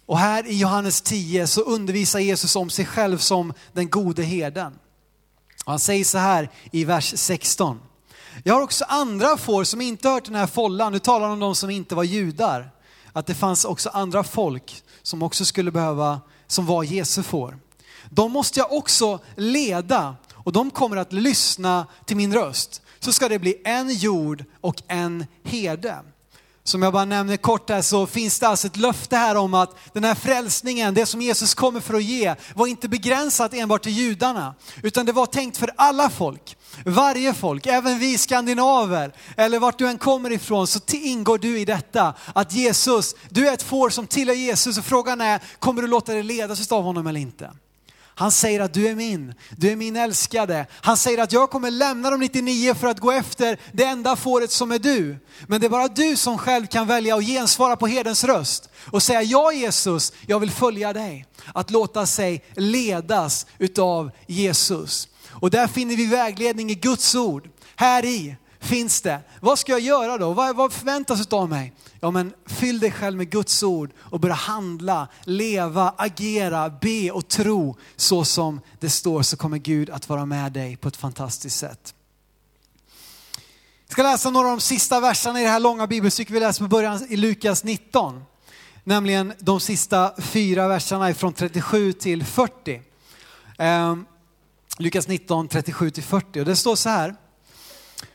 Och 0.05 0.19
här 0.19 0.47
i 0.47 0.57
Johannes 0.57 1.01
10 1.01 1.47
så 1.47 1.61
undervisar 1.61 2.19
Jesus 2.19 2.55
om 2.55 2.69
sig 2.69 2.85
själv 2.85 3.17
som 3.17 3.53
den 3.73 3.89
gode 3.89 4.23
herden. 4.23 4.73
Och 5.65 5.71
han 5.71 5.79
säger 5.79 6.03
så 6.03 6.17
här 6.17 6.49
i 6.71 6.85
vers 6.85 7.13
16. 7.15 7.79
Jag 8.43 8.53
har 8.53 8.61
också 8.61 8.85
andra 8.87 9.37
får 9.37 9.63
som 9.63 9.81
inte 9.81 10.09
hört 10.09 10.25
den 10.25 10.35
här 10.35 10.47
follan. 10.47 10.93
Nu 10.93 10.99
talar 10.99 11.27
han 11.27 11.33
om 11.33 11.39
de 11.39 11.55
som 11.55 11.69
inte 11.69 11.95
var 11.95 12.03
judar. 12.03 12.71
Att 13.13 13.27
det 13.27 13.35
fanns 13.35 13.65
också 13.65 13.89
andra 13.89 14.23
folk 14.23 14.83
som 15.01 15.23
också 15.23 15.45
skulle 15.45 15.71
behöva, 15.71 16.21
som 16.47 16.65
var 16.65 16.83
Jesu 16.83 17.23
får. 17.23 17.57
De 18.09 18.31
måste 18.31 18.59
jag 18.59 18.73
också 18.73 19.19
leda 19.35 20.15
och 20.33 20.51
de 20.51 20.71
kommer 20.71 20.97
att 20.97 21.13
lyssna 21.13 21.87
till 22.05 22.17
min 22.17 22.33
röst. 22.33 22.81
Så 22.99 23.13
ska 23.13 23.29
det 23.29 23.39
bli 23.39 23.61
en 23.65 23.89
jord 23.89 24.45
och 24.61 24.81
en 24.87 25.25
herde. 25.43 25.99
Som 26.71 26.81
jag 26.81 26.93
bara 26.93 27.05
nämner 27.05 27.37
kort 27.37 27.69
här 27.69 27.81
så 27.81 28.07
finns 28.07 28.39
det 28.39 28.47
alltså 28.47 28.67
ett 28.67 28.77
löfte 28.77 29.15
här 29.15 29.35
om 29.35 29.53
att 29.53 29.75
den 29.93 30.03
här 30.03 30.15
frälsningen, 30.15 30.93
det 30.93 31.05
som 31.05 31.21
Jesus 31.21 31.53
kommer 31.53 31.79
för 31.79 31.93
att 31.93 32.03
ge, 32.03 32.35
var 32.55 32.67
inte 32.67 32.89
begränsat 32.89 33.53
enbart 33.53 33.83
till 33.83 33.91
judarna. 33.91 34.55
Utan 34.83 35.05
det 35.05 35.11
var 35.11 35.25
tänkt 35.25 35.57
för 35.57 35.71
alla 35.75 36.09
folk. 36.09 36.57
Varje 36.85 37.33
folk, 37.33 37.67
även 37.67 37.99
vi 37.99 38.17
skandinaver, 38.17 39.15
eller 39.37 39.59
vart 39.59 39.77
du 39.77 39.87
än 39.87 39.97
kommer 39.97 40.31
ifrån, 40.31 40.67
så 40.67 40.79
ingår 40.91 41.37
du 41.37 41.59
i 41.59 41.65
detta. 41.65 42.13
Att 42.35 42.53
Jesus, 42.53 43.15
du 43.29 43.47
är 43.47 43.53
ett 43.53 43.63
får 43.63 43.89
som 43.89 44.07
tillhör 44.07 44.35
Jesus 44.35 44.77
och 44.77 44.85
frågan 44.85 45.21
är, 45.21 45.41
kommer 45.59 45.81
du 45.81 45.87
låta 45.87 46.13
dig 46.13 46.23
ledas 46.23 46.71
av 46.71 46.83
honom 46.83 47.07
eller 47.07 47.19
inte? 47.19 47.51
Han 48.21 48.31
säger 48.31 48.59
att 48.59 48.73
du 48.73 48.87
är 48.87 48.95
min, 48.95 49.33
du 49.57 49.71
är 49.71 49.75
min 49.75 49.95
älskade. 49.95 50.65
Han 50.71 50.97
säger 50.97 51.17
att 51.17 51.31
jag 51.31 51.49
kommer 51.49 51.71
lämna 51.71 52.09
de 52.09 52.19
99 52.19 52.73
för 52.73 52.87
att 52.87 52.99
gå 52.99 53.11
efter 53.11 53.59
det 53.71 53.83
enda 53.83 54.15
fåret 54.15 54.51
som 54.51 54.71
är 54.71 54.79
du. 54.79 55.17
Men 55.47 55.61
det 55.61 55.67
är 55.67 55.69
bara 55.69 55.87
du 55.87 56.15
som 56.15 56.37
själv 56.37 56.67
kan 56.67 56.87
välja 56.87 57.15
att 57.15 57.25
gensvara 57.25 57.75
på 57.75 57.87
herdens 57.87 58.23
röst 58.23 58.69
och 58.91 59.03
säga 59.03 59.21
ja 59.21 59.53
Jesus, 59.53 60.13
jag 60.27 60.39
vill 60.39 60.51
följa 60.51 60.93
dig. 60.93 61.25
Att 61.53 61.71
låta 61.71 62.05
sig 62.05 62.43
ledas 62.55 63.45
utav 63.57 64.11
Jesus. 64.27 65.07
Och 65.29 65.49
där 65.49 65.67
finner 65.67 65.95
vi 65.95 66.05
vägledning 66.05 66.69
i 66.69 66.75
Guds 66.75 67.15
ord. 67.15 67.49
Här 67.75 68.05
i 68.05 68.35
finns 68.61 69.01
det. 69.01 69.19
Vad 69.39 69.59
ska 69.59 69.71
jag 69.71 69.81
göra 69.81 70.17
då? 70.17 70.33
Vad, 70.33 70.55
vad 70.55 70.73
förväntas 70.73 71.27
av 71.27 71.49
mig? 71.49 71.73
Ja 71.99 72.11
men 72.11 72.33
fyll 72.45 72.79
dig 72.79 72.91
själv 72.91 73.17
med 73.17 73.29
Guds 73.29 73.63
ord 73.63 73.91
och 73.99 74.19
börja 74.19 74.35
handla, 74.35 75.07
leva, 75.23 75.93
agera, 75.97 76.69
be 76.69 77.11
och 77.11 77.27
tro 77.27 77.77
så 77.95 78.25
som 78.25 78.61
det 78.79 78.89
står 78.89 79.21
så 79.21 79.37
kommer 79.37 79.57
Gud 79.57 79.89
att 79.89 80.09
vara 80.09 80.25
med 80.25 80.51
dig 80.51 80.77
på 80.77 80.87
ett 80.87 80.97
fantastiskt 80.97 81.59
sätt. 81.59 81.93
Jag 83.87 83.93
ska 83.93 84.03
läsa 84.03 84.29
några 84.29 84.47
av 84.47 84.57
de 84.57 84.61
sista 84.61 84.99
verserna 84.99 85.41
i 85.41 85.43
det 85.43 85.49
här 85.49 85.59
långa 85.59 85.87
bibelstycket 85.87 86.35
vi 86.35 86.39
läser 86.39 86.61
med 86.61 86.69
början 86.69 87.05
i 87.09 87.17
Lukas 87.17 87.63
19. 87.63 88.23
Nämligen 88.83 89.33
de 89.39 89.59
sista 89.59 90.13
fyra 90.17 90.67
verserna 90.67 91.13
från 91.13 91.33
37 91.33 91.93
till 91.93 92.25
40. 92.25 92.81
Eh, 93.57 93.95
Lukas 94.77 95.07
19, 95.07 95.47
37 95.47 95.89
till 95.89 96.03
40 96.03 96.39
och 96.39 96.45
det 96.45 96.55
står 96.55 96.75
så 96.75 96.89
här. 96.89 97.15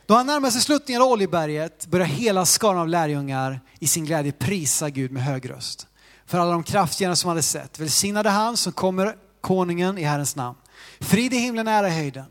Då 0.07 0.13
han 0.13 0.25
närmar 0.27 0.49
sig 0.49 0.61
sluttningen 0.61 1.01
av 1.01 1.07
Oljeberget 1.07 1.85
börjar 1.85 2.07
hela 2.07 2.45
skaran 2.45 2.77
av 2.77 2.87
lärjungar 2.87 3.59
i 3.79 3.87
sin 3.87 4.05
glädje 4.05 4.31
prisa 4.31 4.89
Gud 4.89 5.11
med 5.11 5.23
hög 5.23 5.49
röst. 5.49 5.87
För 6.25 6.37
alla 6.37 6.51
de 6.51 6.63
kraftgärningar 6.63 7.15
som 7.15 7.27
hade 7.27 7.41
sett. 7.41 7.79
Välsignade 7.79 8.29
han 8.29 8.57
som 8.57 8.73
kommer 8.73 9.15
konungen 9.41 9.97
i 9.97 10.03
Herrens 10.03 10.35
namn. 10.35 10.57
Frid 10.99 11.33
i 11.33 11.37
himlen, 11.37 11.67
ära 11.67 11.87
i 11.87 11.91
höjden. 11.91 12.25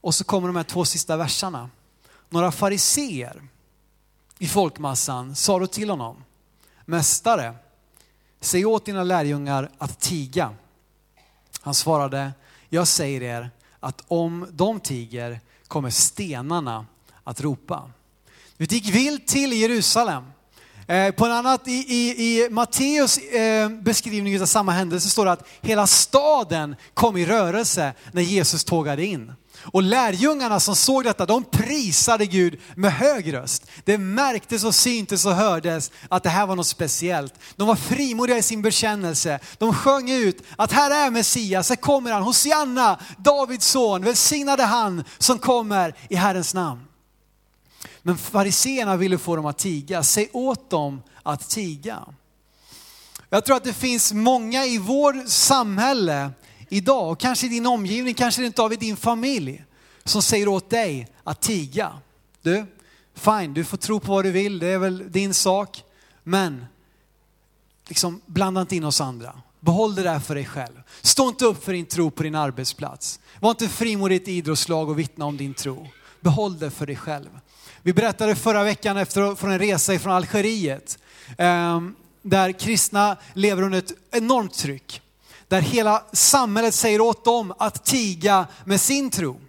Och 0.00 0.14
så 0.14 0.24
kommer 0.24 0.48
de 0.48 0.56
här 0.56 0.64
två 0.64 0.84
sista 0.84 1.16
verserna. 1.16 1.70
Några 2.28 2.52
fariseer 2.52 3.42
i 4.38 4.46
folkmassan 4.48 5.34
sa 5.34 5.58
då 5.58 5.66
till 5.66 5.90
honom, 5.90 6.24
Mästare, 6.84 7.54
säg 8.40 8.64
åt 8.64 8.86
dina 8.86 9.04
lärjungar 9.04 9.70
att 9.78 10.00
tiga. 10.00 10.54
Han 11.60 11.74
svarade, 11.74 12.32
jag 12.68 12.88
säger 12.88 13.22
er 13.22 13.50
att 13.80 14.04
om 14.08 14.46
de 14.50 14.80
tiger 14.80 15.40
kommer 15.68 15.90
stenarna 15.90 16.86
att 17.24 17.40
ropa. 17.40 17.90
Det 18.56 18.72
gick 18.72 18.94
vilt 18.94 19.26
till 19.26 19.52
i 19.52 19.56
Jerusalem. 19.56 20.24
Eh, 20.86 21.10
på 21.10 21.26
en 21.26 21.32
annat, 21.32 21.68
i, 21.68 21.72
i, 21.72 22.10
i 22.10 22.50
Matteus 22.50 23.18
eh, 23.18 23.68
beskrivning 23.68 24.40
av 24.42 24.46
samma 24.46 24.72
händelse 24.72 25.10
står 25.10 25.24
det 25.24 25.32
att 25.32 25.48
hela 25.60 25.86
staden 25.86 26.76
kom 26.94 27.16
i 27.16 27.26
rörelse 27.26 27.92
när 28.12 28.22
Jesus 28.22 28.64
tågade 28.64 29.04
in. 29.04 29.32
Och 29.56 29.82
lärjungarna 29.82 30.60
som 30.60 30.76
såg 30.76 31.04
detta, 31.04 31.26
de 31.26 31.44
prisade 31.44 32.26
Gud 32.26 32.60
med 32.76 32.92
hög 32.92 33.32
röst. 33.32 33.66
Det 33.84 33.98
märktes 33.98 34.64
och 34.64 34.74
syntes 34.74 35.26
och 35.26 35.34
hördes 35.34 35.90
att 36.08 36.22
det 36.22 36.28
här 36.28 36.46
var 36.46 36.56
något 36.56 36.66
speciellt. 36.66 37.34
De 37.56 37.68
var 37.68 37.76
frimodiga 37.76 38.38
i 38.38 38.42
sin 38.42 38.62
bekännelse. 38.62 39.40
De 39.58 39.74
sjöng 39.74 40.10
ut 40.10 40.42
att 40.56 40.72
här 40.72 41.06
är 41.06 41.10
Messias, 41.10 41.68
här 41.68 41.76
kommer 41.76 42.12
han, 42.12 42.22
Hosianna, 42.22 43.00
Davids 43.18 43.66
son, 43.66 44.04
välsignade 44.04 44.62
han 44.62 45.04
som 45.18 45.38
kommer 45.38 45.94
i 46.08 46.14
Herrens 46.14 46.54
namn. 46.54 46.80
Men 48.02 48.18
fariseerna 48.18 48.96
ville 48.96 49.18
få 49.18 49.36
dem 49.36 49.46
att 49.46 49.58
tiga, 49.58 50.02
säg 50.02 50.30
åt 50.32 50.70
dem 50.70 51.02
att 51.22 51.50
tiga. 51.50 52.04
Jag 53.30 53.44
tror 53.44 53.56
att 53.56 53.64
det 53.64 53.72
finns 53.72 54.12
många 54.12 54.64
i 54.64 54.78
vårt 54.78 55.28
samhälle 55.28 56.30
idag, 56.74 57.10
och 57.10 57.20
kanske 57.20 57.46
i 57.46 57.48
din 57.48 57.66
omgivning, 57.66 58.14
kanske 58.14 58.44
inte 58.44 58.62
av 58.62 58.72
i 58.72 58.76
din 58.76 58.96
familj, 58.96 59.64
som 60.04 60.22
säger 60.22 60.48
åt 60.48 60.70
dig 60.70 61.08
att 61.24 61.40
tiga. 61.40 61.92
Du, 62.42 62.66
Fine, 63.14 63.54
du 63.54 63.64
får 63.64 63.76
tro 63.76 64.00
på 64.00 64.12
vad 64.12 64.24
du 64.24 64.30
vill, 64.30 64.58
det 64.58 64.66
är 64.66 64.78
väl 64.78 65.12
din 65.12 65.34
sak. 65.34 65.84
Men 66.22 66.66
liksom, 67.88 68.20
blanda 68.26 68.60
inte 68.60 68.76
in 68.76 68.84
oss 68.84 69.00
andra. 69.00 69.40
Behåll 69.60 69.94
det 69.94 70.02
där 70.02 70.20
för 70.20 70.34
dig 70.34 70.44
själv. 70.44 70.82
Stå 71.02 71.28
inte 71.28 71.44
upp 71.44 71.64
för 71.64 71.72
din 71.72 71.86
tro 71.86 72.10
på 72.10 72.22
din 72.22 72.34
arbetsplats. 72.34 73.20
Var 73.40 73.50
inte 73.50 73.68
frimodig 73.68 74.14
i 74.14 74.22
ett 74.22 74.28
idrottslag 74.28 74.88
och 74.88 74.98
vittna 74.98 75.24
om 75.24 75.36
din 75.36 75.54
tro. 75.54 75.88
Behåll 76.20 76.58
det 76.58 76.70
för 76.70 76.86
dig 76.86 76.96
själv. 76.96 77.28
Vi 77.82 77.92
berättade 77.92 78.36
förra 78.36 78.64
veckan 78.64 78.96
efter, 78.96 79.34
från 79.34 79.50
en 79.50 79.58
resa 79.58 79.98
från 79.98 80.12
Algeriet, 80.12 80.98
eh, 81.38 81.80
där 82.22 82.52
kristna 82.52 83.16
lever 83.34 83.62
under 83.62 83.78
ett 83.78 83.92
enormt 84.10 84.54
tryck. 84.54 85.02
Där 85.54 85.60
hela 85.60 86.04
samhället 86.12 86.74
säger 86.74 87.00
åt 87.00 87.24
dem 87.24 87.54
att 87.58 87.84
tiga 87.84 88.46
med 88.64 88.80
sin 88.80 89.10
tro. 89.10 89.40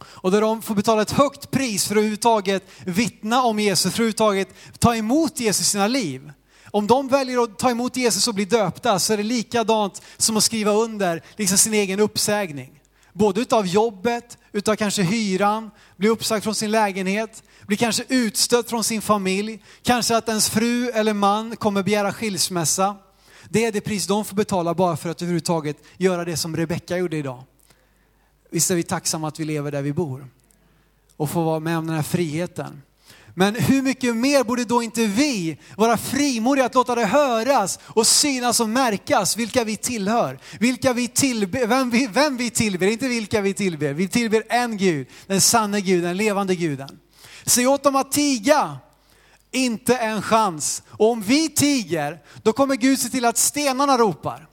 Och 0.00 0.30
där 0.30 0.40
de 0.40 0.62
får 0.62 0.74
betala 0.74 1.02
ett 1.02 1.10
högt 1.10 1.50
pris 1.50 1.86
för 1.86 1.94
att 1.94 1.98
överhuvudtaget 1.98 2.62
vittna 2.84 3.42
om 3.42 3.58
Jesus, 3.58 3.82
för 3.82 3.88
att 3.88 3.94
överhuvudtaget 3.94 4.48
ta 4.78 4.96
emot 4.96 5.40
Jesus 5.40 5.66
i 5.66 5.70
sina 5.70 5.86
liv. 5.86 6.32
Om 6.70 6.86
de 6.86 7.08
väljer 7.08 7.42
att 7.42 7.58
ta 7.58 7.70
emot 7.70 7.96
Jesus 7.96 8.28
och 8.28 8.34
bli 8.34 8.44
döpta 8.44 8.98
så 8.98 9.12
är 9.12 9.16
det 9.16 9.22
likadant 9.22 10.02
som 10.16 10.36
att 10.36 10.44
skriva 10.44 10.72
under 10.72 11.22
liksom 11.36 11.58
sin 11.58 11.74
egen 11.74 12.00
uppsägning. 12.00 12.80
Både 13.12 13.40
utav 13.40 13.66
jobbet, 13.66 14.38
utav 14.52 14.76
kanske 14.76 15.02
hyran, 15.02 15.70
bli 15.96 16.08
uppsagd 16.08 16.44
från 16.44 16.54
sin 16.54 16.70
lägenhet, 16.70 17.42
bli 17.66 17.76
kanske 17.76 18.04
utstött 18.08 18.70
från 18.70 18.84
sin 18.84 19.02
familj, 19.02 19.62
kanske 19.82 20.16
att 20.16 20.28
ens 20.28 20.50
fru 20.50 20.90
eller 20.90 21.14
man 21.14 21.56
kommer 21.56 21.82
begära 21.82 22.12
skilsmässa. 22.12 22.96
Det 23.48 23.64
är 23.64 23.72
det 23.72 23.80
pris 23.80 24.06
de 24.06 24.24
får 24.24 24.36
betala 24.36 24.74
bara 24.74 24.96
för 24.96 25.10
att 25.10 25.22
överhuvudtaget 25.22 25.76
göra 25.96 26.24
det 26.24 26.36
som 26.36 26.56
Rebecka 26.56 26.96
gjorde 26.96 27.16
idag. 27.16 27.44
Visst 28.50 28.70
är 28.70 28.74
vi 28.74 28.82
tacksamma 28.82 29.28
att 29.28 29.40
vi 29.40 29.44
lever 29.44 29.72
där 29.72 29.82
vi 29.82 29.92
bor 29.92 30.28
och 31.16 31.30
får 31.30 31.42
vara 31.42 31.60
med 31.60 31.78
om 31.78 31.86
den 31.86 31.96
här 31.96 32.02
friheten. 32.02 32.82
Men 33.38 33.54
hur 33.54 33.82
mycket 33.82 34.16
mer 34.16 34.44
borde 34.44 34.64
då 34.64 34.82
inte 34.82 35.06
vi 35.06 35.58
vara 35.76 35.96
frimodiga 35.96 36.64
att 36.64 36.74
låta 36.74 36.94
det 36.94 37.04
höras 37.04 37.78
och 37.82 38.06
synas 38.06 38.60
och 38.60 38.68
märkas 38.68 39.36
vilka 39.36 39.64
vi 39.64 39.76
tillhör, 39.76 40.38
vilka 40.60 40.92
vi 40.92 41.08
tillber, 41.08 41.66
vem 41.66 41.90
vi, 41.90 42.06
vem 42.06 42.36
vi 42.36 42.50
tillber, 42.50 42.86
inte 42.86 43.08
vilka 43.08 43.40
vi 43.40 43.54
tillber. 43.54 43.92
Vi 43.92 44.08
tillber 44.08 44.42
en 44.48 44.76
Gud, 44.76 45.06
den 45.26 45.40
sanne 45.40 45.80
Guden, 45.80 46.04
den 46.04 46.16
levande 46.16 46.54
guden. 46.54 46.98
Säg 47.44 47.66
åt 47.66 47.82
dem 47.82 47.96
att 47.96 48.12
tiga, 48.12 48.78
inte 49.56 49.96
en 49.96 50.22
chans. 50.22 50.82
Och 50.90 51.10
om 51.10 51.22
vi 51.22 51.48
tiger, 51.48 52.18
då 52.42 52.52
kommer 52.52 52.74
Gud 52.76 52.98
se 52.98 53.08
till 53.08 53.24
att 53.24 53.36
stenarna 53.36 53.98
ropar. 53.98 54.48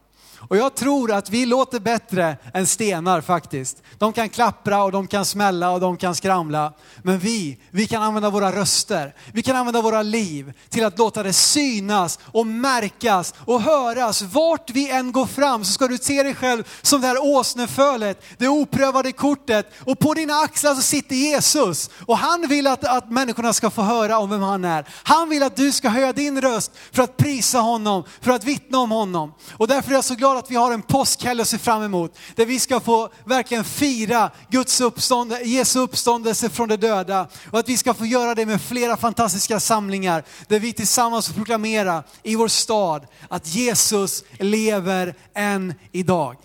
Och 0.50 0.58
jag 0.58 0.76
tror 0.76 1.12
att 1.12 1.30
vi 1.30 1.46
låter 1.46 1.80
bättre 1.80 2.38
än 2.54 2.68
stenar 2.68 3.22
faktiskt. 3.22 3.84
De 3.98 4.14
kan 4.14 4.30
klappra 4.30 4.84
och 4.84 4.92
de 4.92 5.08
kan 5.08 5.26
smälla 5.26 5.72
och 5.72 5.80
de 5.80 5.98
kan 5.98 6.16
skramla. 6.16 6.74
Men 7.04 7.20
vi, 7.20 7.58
vi 7.72 7.88
kan 7.88 8.04
använda 8.04 8.30
våra 8.30 8.52
röster, 8.52 9.16
vi 9.34 9.44
kan 9.44 9.56
använda 9.56 9.82
våra 9.82 10.02
liv 10.02 10.54
till 10.70 10.86
att 10.86 10.98
låta 10.98 11.24
det 11.24 11.34
synas 11.34 12.20
och 12.24 12.48
märkas 12.48 13.34
och 13.38 13.62
höras. 13.62 14.22
Vart 14.22 14.70
vi 14.70 14.90
än 14.90 15.12
går 15.12 15.26
fram 15.26 15.66
så 15.66 15.72
ska 15.72 15.88
du 15.88 15.98
se 15.98 16.24
dig 16.24 16.36
själv 16.36 16.64
som 16.82 17.02
det 17.02 17.08
här 17.08 17.24
åsnefölet, 17.24 18.24
det 18.38 18.48
oprövade 18.48 19.12
kortet. 19.12 19.72
Och 19.80 20.00
på 20.00 20.14
dina 20.14 20.34
axlar 20.34 20.76
så 20.76 20.82
sitter 20.82 21.16
Jesus. 21.16 21.90
Och 22.06 22.18
han 22.18 22.48
vill 22.48 22.68
att, 22.68 22.84
att 22.84 23.12
människorna 23.12 23.54
ska 23.54 23.70
få 23.70 23.82
höra 23.82 24.18
om 24.18 24.30
vem 24.30 24.42
han 24.42 24.66
är. 24.66 24.88
Han 25.04 25.30
vill 25.30 25.44
att 25.44 25.56
du 25.56 25.72
ska 25.72 25.90
höja 25.90 26.14
din 26.14 26.42
röst 26.42 26.72
för 26.92 27.04
att 27.04 27.18
prisa 27.18 27.60
honom, 27.60 28.04
för 28.22 28.32
att 28.32 28.44
vittna 28.44 28.78
om 28.78 28.92
honom. 28.92 29.34
Och 29.58 29.68
därför 29.68 29.92
är 29.92 29.96
jag 29.96 30.04
så 30.04 30.16
glad 30.16 30.33
glad 30.34 30.43
att 30.43 30.52
vi 30.52 30.56
har 30.56 30.72
en 30.72 30.82
påskhelg 30.82 31.41
att 31.41 31.48
se 31.48 31.58
fram 31.58 31.84
emot. 31.84 32.17
Där 32.36 32.46
vi 32.46 32.60
ska 32.60 32.80
få 32.80 33.10
verkligen 33.26 33.63
fira 33.63 34.32
Guds 34.50 34.82
uppstånd, 34.82 35.34
Jesu 35.43 35.80
uppståndelse 35.80 36.50
från 36.50 36.69
de 36.69 36.78
döda. 36.78 37.28
Och 37.52 37.60
att 37.60 37.69
vi 37.69 37.78
ska 37.78 37.93
få 37.93 38.06
göra 38.06 38.36
det 38.36 38.46
med 38.46 38.62
flera 38.62 38.98
fantastiska 38.98 39.60
samlingar. 39.60 40.24
Där 40.48 40.60
vi 40.60 40.74
tillsammans 40.74 41.28
får 41.28 41.34
proklamera 41.34 42.04
i 42.24 42.36
vår 42.36 42.48
stad 42.48 43.08
att 43.30 43.48
Jesus 43.48 44.24
lever 44.39 45.15
än 45.36 45.74
idag. 45.91 46.36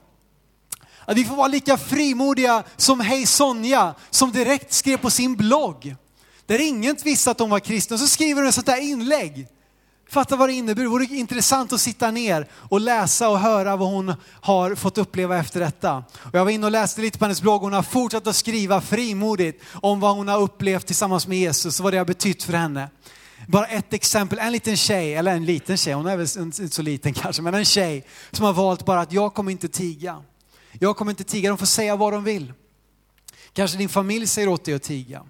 Att 1.04 1.16
vi 1.16 1.24
får 1.24 1.36
vara 1.36 1.48
lika 1.48 1.76
frimodiga 1.76 2.62
som 2.76 3.00
Hej 3.00 3.26
Sonja 3.26 3.94
som 4.10 4.32
direkt 4.32 4.72
skrev 4.72 4.96
på 4.96 5.10
sin 5.10 5.36
blogg. 5.36 5.96
Där 6.46 6.60
ingen 6.60 6.96
visste 7.04 7.30
att 7.30 7.38
hon 7.38 7.50
var 7.50 7.60
kristen, 7.60 7.98
Så 7.98 8.08
skriver 8.08 8.40
hon 8.40 8.48
ett 8.48 8.54
sånt 8.54 8.66
där 8.66 8.80
inlägg. 8.80 9.46
Fatta 10.10 10.36
vad 10.36 10.48
det 10.48 10.52
innebär. 10.52 10.82
Det 10.82 10.88
vore 10.88 11.04
intressant 11.04 11.72
att 11.72 11.80
sitta 11.80 12.10
ner 12.10 12.48
och 12.52 12.80
läsa 12.80 13.28
och 13.28 13.38
höra 13.38 13.76
vad 13.76 13.88
hon 13.88 14.14
har 14.40 14.74
fått 14.74 14.98
uppleva 14.98 15.38
efter 15.38 15.60
detta. 15.60 16.04
Och 16.14 16.34
jag 16.34 16.44
var 16.44 16.50
inne 16.50 16.66
och 16.66 16.72
läste 16.72 17.00
lite 17.00 17.18
på 17.18 17.24
hennes 17.24 17.42
blogg. 17.42 17.60
Hon 17.60 17.72
har 17.72 17.82
fortsatt 17.82 18.26
att 18.26 18.36
skriva 18.36 18.80
frimodigt 18.80 19.64
om 19.72 20.00
vad 20.00 20.16
hon 20.16 20.28
har 20.28 20.40
upplevt 20.40 20.86
tillsammans 20.86 21.26
med 21.26 21.38
Jesus 21.38 21.80
och 21.80 21.84
vad 21.84 21.92
det 21.92 21.98
har 21.98 22.04
betytt 22.04 22.42
för 22.42 22.52
henne. 22.52 22.88
Bara 23.46 23.66
ett 23.66 23.92
exempel, 23.92 24.38
en 24.38 24.52
liten 24.52 24.76
tjej, 24.76 25.14
eller 25.14 25.36
en 25.36 25.44
liten 25.44 25.76
tjej, 25.76 25.94
hon 25.94 26.06
är 26.06 26.16
väl 26.16 26.28
inte 26.38 26.68
så 26.68 26.82
liten 26.82 27.14
kanske, 27.14 27.42
men 27.42 27.54
en 27.54 27.64
tjej 27.64 28.06
som 28.30 28.44
har 28.44 28.52
valt 28.52 28.84
bara 28.84 29.00
att 29.00 29.12
jag 29.12 29.34
kommer 29.34 29.52
inte 29.52 29.68
tiga. 29.68 30.22
Jag 30.72 30.96
kommer 30.96 31.12
inte 31.12 31.24
tiga, 31.24 31.48
de 31.48 31.58
får 31.58 31.66
säga 31.66 31.96
vad 31.96 32.12
de 32.12 32.24
vill. 32.24 32.52
Kanske 33.52 33.78
din 33.78 33.88
familj 33.88 34.26
säger 34.26 34.48
åt 34.48 34.64
dig 34.64 34.74
att 34.74 34.82
tiga. 34.82 35.22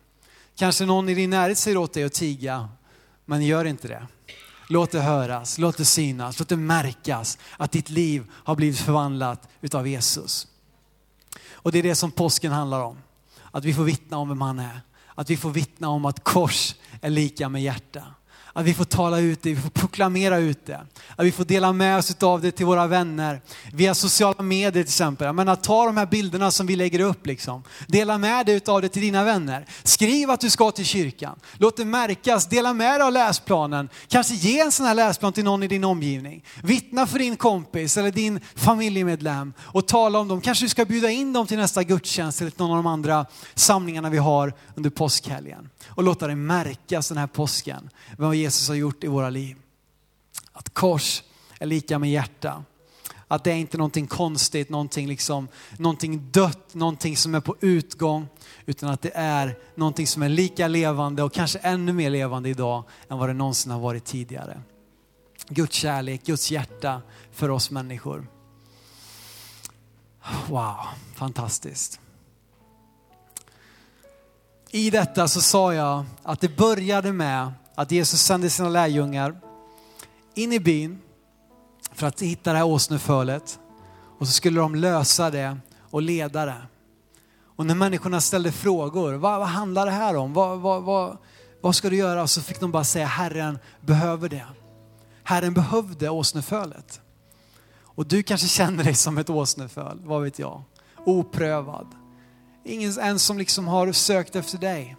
Kanske 0.56 0.86
någon 0.86 1.08
i 1.08 1.14
din 1.14 1.30
närhet 1.30 1.58
säger 1.58 1.76
åt 1.76 1.92
dig 1.92 2.04
att 2.04 2.12
tiga, 2.12 2.68
men 3.24 3.42
gör 3.42 3.64
inte 3.64 3.88
det. 3.88 4.06
Låt 4.70 4.90
det 4.90 5.00
höras, 5.00 5.58
låt 5.58 5.76
det 5.76 5.84
synas, 5.84 6.38
låt 6.38 6.48
det 6.48 6.56
märkas 6.56 7.38
att 7.56 7.72
ditt 7.72 7.90
liv 7.90 8.26
har 8.32 8.56
blivit 8.56 8.78
förvandlat 8.78 9.48
utav 9.60 9.88
Jesus. 9.88 10.46
Och 11.52 11.72
det 11.72 11.78
är 11.78 11.82
det 11.82 11.94
som 11.94 12.10
påsken 12.10 12.52
handlar 12.52 12.80
om. 12.80 12.98
Att 13.50 13.64
vi 13.64 13.74
får 13.74 13.84
vittna 13.84 14.18
om 14.18 14.28
vem 14.28 14.40
han 14.40 14.58
är. 14.58 14.80
Att 15.14 15.30
vi 15.30 15.36
får 15.36 15.50
vittna 15.50 15.88
om 15.88 16.04
att 16.04 16.24
kors 16.24 16.74
är 17.00 17.10
lika 17.10 17.48
med 17.48 17.62
hjärta. 17.62 18.04
Att 18.52 18.64
vi 18.64 18.74
får 18.74 18.84
tala 18.84 19.18
ut 19.18 19.42
det, 19.42 19.54
vi 19.54 19.60
får 19.60 19.70
proklamera 19.70 20.38
ut 20.38 20.66
det. 20.66 20.80
Att 21.16 21.26
vi 21.26 21.32
får 21.32 21.44
dela 21.44 21.72
med 21.72 21.98
oss 21.98 22.22
av 22.22 22.40
det 22.40 22.50
till 22.50 22.66
våra 22.66 22.86
vänner. 22.86 23.40
Via 23.72 23.94
sociala 23.94 24.42
medier 24.42 24.72
till 24.72 24.80
exempel. 24.80 25.32
Men 25.32 25.48
att 25.48 25.62
ta 25.62 25.84
de 25.84 25.96
här 25.96 26.06
bilderna 26.06 26.50
som 26.50 26.66
vi 26.66 26.76
lägger 26.76 27.00
upp 27.00 27.26
liksom. 27.26 27.62
Dela 27.86 28.18
med 28.18 28.46
dig 28.46 28.60
av 28.66 28.82
det 28.82 28.88
till 28.88 29.02
dina 29.02 29.24
vänner. 29.24 29.66
Skriv 29.82 30.30
att 30.30 30.40
du 30.40 30.50
ska 30.50 30.70
till 30.70 30.84
kyrkan. 30.84 31.38
Låt 31.56 31.76
det 31.76 31.84
märkas. 31.84 32.46
Dela 32.46 32.74
med 32.74 33.00
dig 33.00 33.06
av 33.06 33.12
läsplanen. 33.12 33.88
Kanske 34.08 34.34
ge 34.34 34.60
en 34.60 34.72
sån 34.72 34.86
här 34.86 34.94
läsplan 34.94 35.32
till 35.32 35.44
någon 35.44 35.62
i 35.62 35.68
din 35.68 35.84
omgivning. 35.84 36.44
Vittna 36.62 37.06
för 37.06 37.18
din 37.18 37.36
kompis 37.36 37.96
eller 37.96 38.10
din 38.10 38.40
familjemedlem 38.54 39.52
och 39.60 39.86
tala 39.86 40.18
om 40.18 40.28
dem. 40.28 40.40
Kanske 40.40 40.64
du 40.64 40.68
ska 40.68 40.84
bjuda 40.84 41.10
in 41.10 41.32
dem 41.32 41.46
till 41.46 41.56
nästa 41.58 41.82
gudstjänst 41.82 42.40
eller 42.40 42.50
till 42.50 42.60
någon 42.60 42.70
av 42.70 42.76
de 42.76 42.86
andra 42.86 43.26
samlingarna 43.54 44.10
vi 44.10 44.18
har 44.18 44.52
under 44.74 44.90
påskhelgen. 44.90 45.68
Och 45.88 46.02
låta 46.02 46.26
det 46.26 46.36
märkas 46.36 47.08
den 47.08 47.18
här 47.18 47.26
påsken. 47.26 47.90
Vad 48.16 48.34
Jesus 48.48 48.68
har 48.68 48.74
gjort 48.74 49.04
i 49.04 49.06
våra 49.06 49.30
liv. 49.30 49.56
Att 50.52 50.74
kors 50.74 51.22
är 51.60 51.66
lika 51.66 51.98
med 51.98 52.10
hjärta. 52.10 52.64
Att 53.28 53.44
det 53.44 53.50
är 53.50 53.54
inte 53.54 53.76
någonting 53.76 54.06
konstigt, 54.06 54.68
någonting, 54.68 55.08
liksom, 55.08 55.48
någonting 55.78 56.30
dött, 56.30 56.74
någonting 56.74 57.16
som 57.16 57.34
är 57.34 57.40
på 57.40 57.56
utgång. 57.60 58.28
Utan 58.66 58.90
att 58.90 59.02
det 59.02 59.10
är 59.14 59.58
någonting 59.74 60.06
som 60.06 60.22
är 60.22 60.28
lika 60.28 60.68
levande 60.68 61.22
och 61.22 61.32
kanske 61.32 61.58
ännu 61.58 61.92
mer 61.92 62.10
levande 62.10 62.48
idag 62.48 62.84
än 63.08 63.18
vad 63.18 63.28
det 63.28 63.32
någonsin 63.32 63.72
har 63.72 63.80
varit 63.80 64.04
tidigare. 64.04 64.60
Guds 65.48 65.76
kärlek, 65.76 66.24
Guds 66.24 66.50
hjärta 66.50 67.02
för 67.32 67.48
oss 67.48 67.70
människor. 67.70 68.26
Wow, 70.48 70.76
fantastiskt. 71.14 72.00
I 74.70 74.90
detta 74.90 75.28
så 75.28 75.40
sa 75.40 75.74
jag 75.74 76.04
att 76.22 76.40
det 76.40 76.56
började 76.56 77.12
med 77.12 77.52
att 77.78 77.90
Jesus 77.90 78.22
sände 78.22 78.50
sina 78.50 78.68
lärjungar 78.68 79.40
in 80.34 80.52
i 80.52 80.60
byn 80.60 80.98
för 81.92 82.06
att 82.06 82.22
hitta 82.22 82.52
det 82.52 82.58
här 82.58 82.66
åsnefölet. 82.66 83.58
Och 84.18 84.26
så 84.26 84.32
skulle 84.32 84.60
de 84.60 84.74
lösa 84.74 85.30
det 85.30 85.58
och 85.90 86.02
leda 86.02 86.46
det. 86.46 86.62
Och 87.56 87.66
när 87.66 87.74
människorna 87.74 88.20
ställde 88.20 88.52
frågor, 88.52 89.14
vad, 89.14 89.38
vad 89.38 89.48
handlar 89.48 89.86
det 89.86 89.92
här 89.92 90.16
om? 90.16 90.32
Vad, 90.32 90.58
vad, 90.58 90.82
vad, 90.82 91.16
vad 91.60 91.74
ska 91.74 91.90
du 91.90 91.96
göra? 91.96 92.22
Och 92.22 92.30
Så 92.30 92.42
fick 92.42 92.60
de 92.60 92.70
bara 92.70 92.84
säga, 92.84 93.06
Herren 93.06 93.58
behöver 93.80 94.28
det. 94.28 94.46
Herren 95.22 95.54
behövde 95.54 96.08
åsnefölet. 96.08 97.00
Och 97.82 98.06
du 98.06 98.22
kanske 98.22 98.48
känner 98.48 98.84
dig 98.84 98.94
som 98.94 99.18
ett 99.18 99.30
åsneföl, 99.30 100.00
vad 100.04 100.22
vet 100.22 100.38
jag? 100.38 100.62
Oprövad. 100.96 101.86
Ingen 102.64 102.98
ens 102.98 103.22
som 103.22 103.38
liksom 103.38 103.68
har 103.68 103.92
sökt 103.92 104.36
efter 104.36 104.58
dig. 104.58 104.96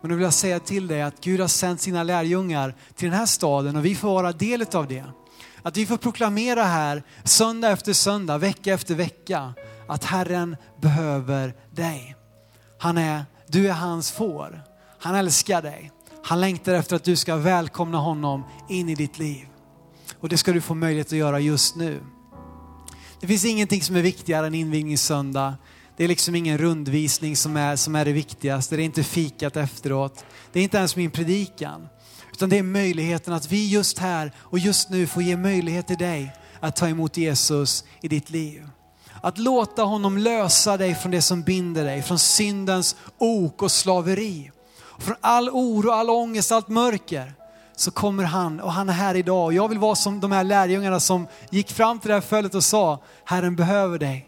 Men 0.00 0.10
nu 0.10 0.16
vill 0.16 0.24
jag 0.24 0.34
säga 0.34 0.60
till 0.60 0.86
dig 0.86 1.02
att 1.02 1.20
Gud 1.20 1.40
har 1.40 1.48
sänt 1.48 1.80
sina 1.80 2.02
lärjungar 2.02 2.74
till 2.94 3.10
den 3.10 3.18
här 3.18 3.26
staden 3.26 3.76
och 3.76 3.84
vi 3.84 3.94
får 3.94 4.14
vara 4.14 4.32
del 4.32 4.66
av 4.72 4.88
det. 4.88 5.04
Att 5.62 5.76
vi 5.76 5.86
får 5.86 5.96
proklamera 5.96 6.62
här 6.62 7.02
söndag 7.24 7.70
efter 7.70 7.92
söndag, 7.92 8.38
vecka 8.38 8.74
efter 8.74 8.94
vecka 8.94 9.54
att 9.88 10.04
Herren 10.04 10.56
behöver 10.80 11.54
dig. 11.70 12.16
Han 12.78 12.98
är, 12.98 13.24
du 13.46 13.68
är 13.68 13.72
hans 13.72 14.10
får. 14.10 14.62
Han 14.98 15.14
älskar 15.14 15.62
dig. 15.62 15.92
Han 16.24 16.40
längtar 16.40 16.74
efter 16.74 16.96
att 16.96 17.04
du 17.04 17.16
ska 17.16 17.36
välkomna 17.36 17.98
honom 17.98 18.44
in 18.68 18.88
i 18.88 18.94
ditt 18.94 19.18
liv. 19.18 19.46
Och 20.20 20.28
det 20.28 20.38
ska 20.38 20.52
du 20.52 20.60
få 20.60 20.74
möjlighet 20.74 21.06
att 21.06 21.18
göra 21.18 21.40
just 21.40 21.76
nu. 21.76 22.00
Det 23.20 23.26
finns 23.26 23.44
ingenting 23.44 23.82
som 23.82 23.96
är 23.96 24.02
viktigare 24.02 24.46
än 24.46 24.54
invigningssöndag 24.54 25.54
det 25.98 26.04
är 26.04 26.08
liksom 26.08 26.34
ingen 26.34 26.58
rundvisning 26.58 27.36
som 27.36 27.56
är, 27.56 27.76
som 27.76 27.96
är 27.96 28.04
det 28.04 28.12
viktigaste. 28.12 28.76
Det 28.76 28.82
är 28.82 28.84
inte 28.84 29.02
fikat 29.02 29.56
efteråt. 29.56 30.24
Det 30.52 30.58
är 30.58 30.62
inte 30.62 30.76
ens 30.78 30.96
min 30.96 31.10
predikan. 31.10 31.88
Utan 32.32 32.48
det 32.48 32.58
är 32.58 32.62
möjligheten 32.62 33.34
att 33.34 33.52
vi 33.52 33.68
just 33.68 33.98
här 33.98 34.32
och 34.38 34.58
just 34.58 34.90
nu 34.90 35.06
får 35.06 35.22
ge 35.22 35.36
möjlighet 35.36 35.86
till 35.86 35.96
dig 35.96 36.32
att 36.60 36.76
ta 36.76 36.88
emot 36.88 37.16
Jesus 37.16 37.84
i 38.00 38.08
ditt 38.08 38.30
liv. 38.30 38.68
Att 39.22 39.38
låta 39.38 39.82
honom 39.82 40.18
lösa 40.18 40.76
dig 40.76 40.94
från 40.94 41.10
det 41.10 41.22
som 41.22 41.42
binder 41.42 41.84
dig, 41.84 42.02
från 42.02 42.18
syndens 42.18 42.96
ok 43.18 43.62
och 43.62 43.72
slaveri. 43.72 44.50
Från 44.98 45.16
all 45.20 45.48
oro, 45.48 45.90
all 45.90 46.10
ångest, 46.10 46.52
allt 46.52 46.68
mörker. 46.68 47.32
Så 47.76 47.90
kommer 47.90 48.24
han 48.24 48.60
och 48.60 48.72
han 48.72 48.88
är 48.88 48.92
här 48.92 49.14
idag. 49.14 49.52
Jag 49.52 49.68
vill 49.68 49.78
vara 49.78 49.94
som 49.94 50.20
de 50.20 50.32
här 50.32 50.44
lärjungarna 50.44 51.00
som 51.00 51.26
gick 51.50 51.72
fram 51.72 51.98
till 51.98 52.08
det 52.08 52.14
här 52.14 52.20
följet 52.20 52.54
och 52.54 52.64
sa, 52.64 52.98
Herren 53.24 53.56
behöver 53.56 53.98
dig. 53.98 54.27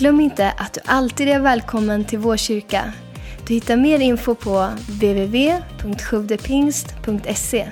Glöm 0.00 0.20
inte 0.20 0.50
att 0.50 0.74
du 0.74 0.80
alltid 0.84 1.28
är 1.28 1.40
välkommen 1.40 2.04
till 2.04 2.18
vår 2.18 2.36
kyrka. 2.36 2.92
Du 3.46 3.54
hittar 3.54 3.76
mer 3.76 4.00
info 4.00 4.34
på 4.34 4.68
www.sjuvdepingst.se 4.88 7.68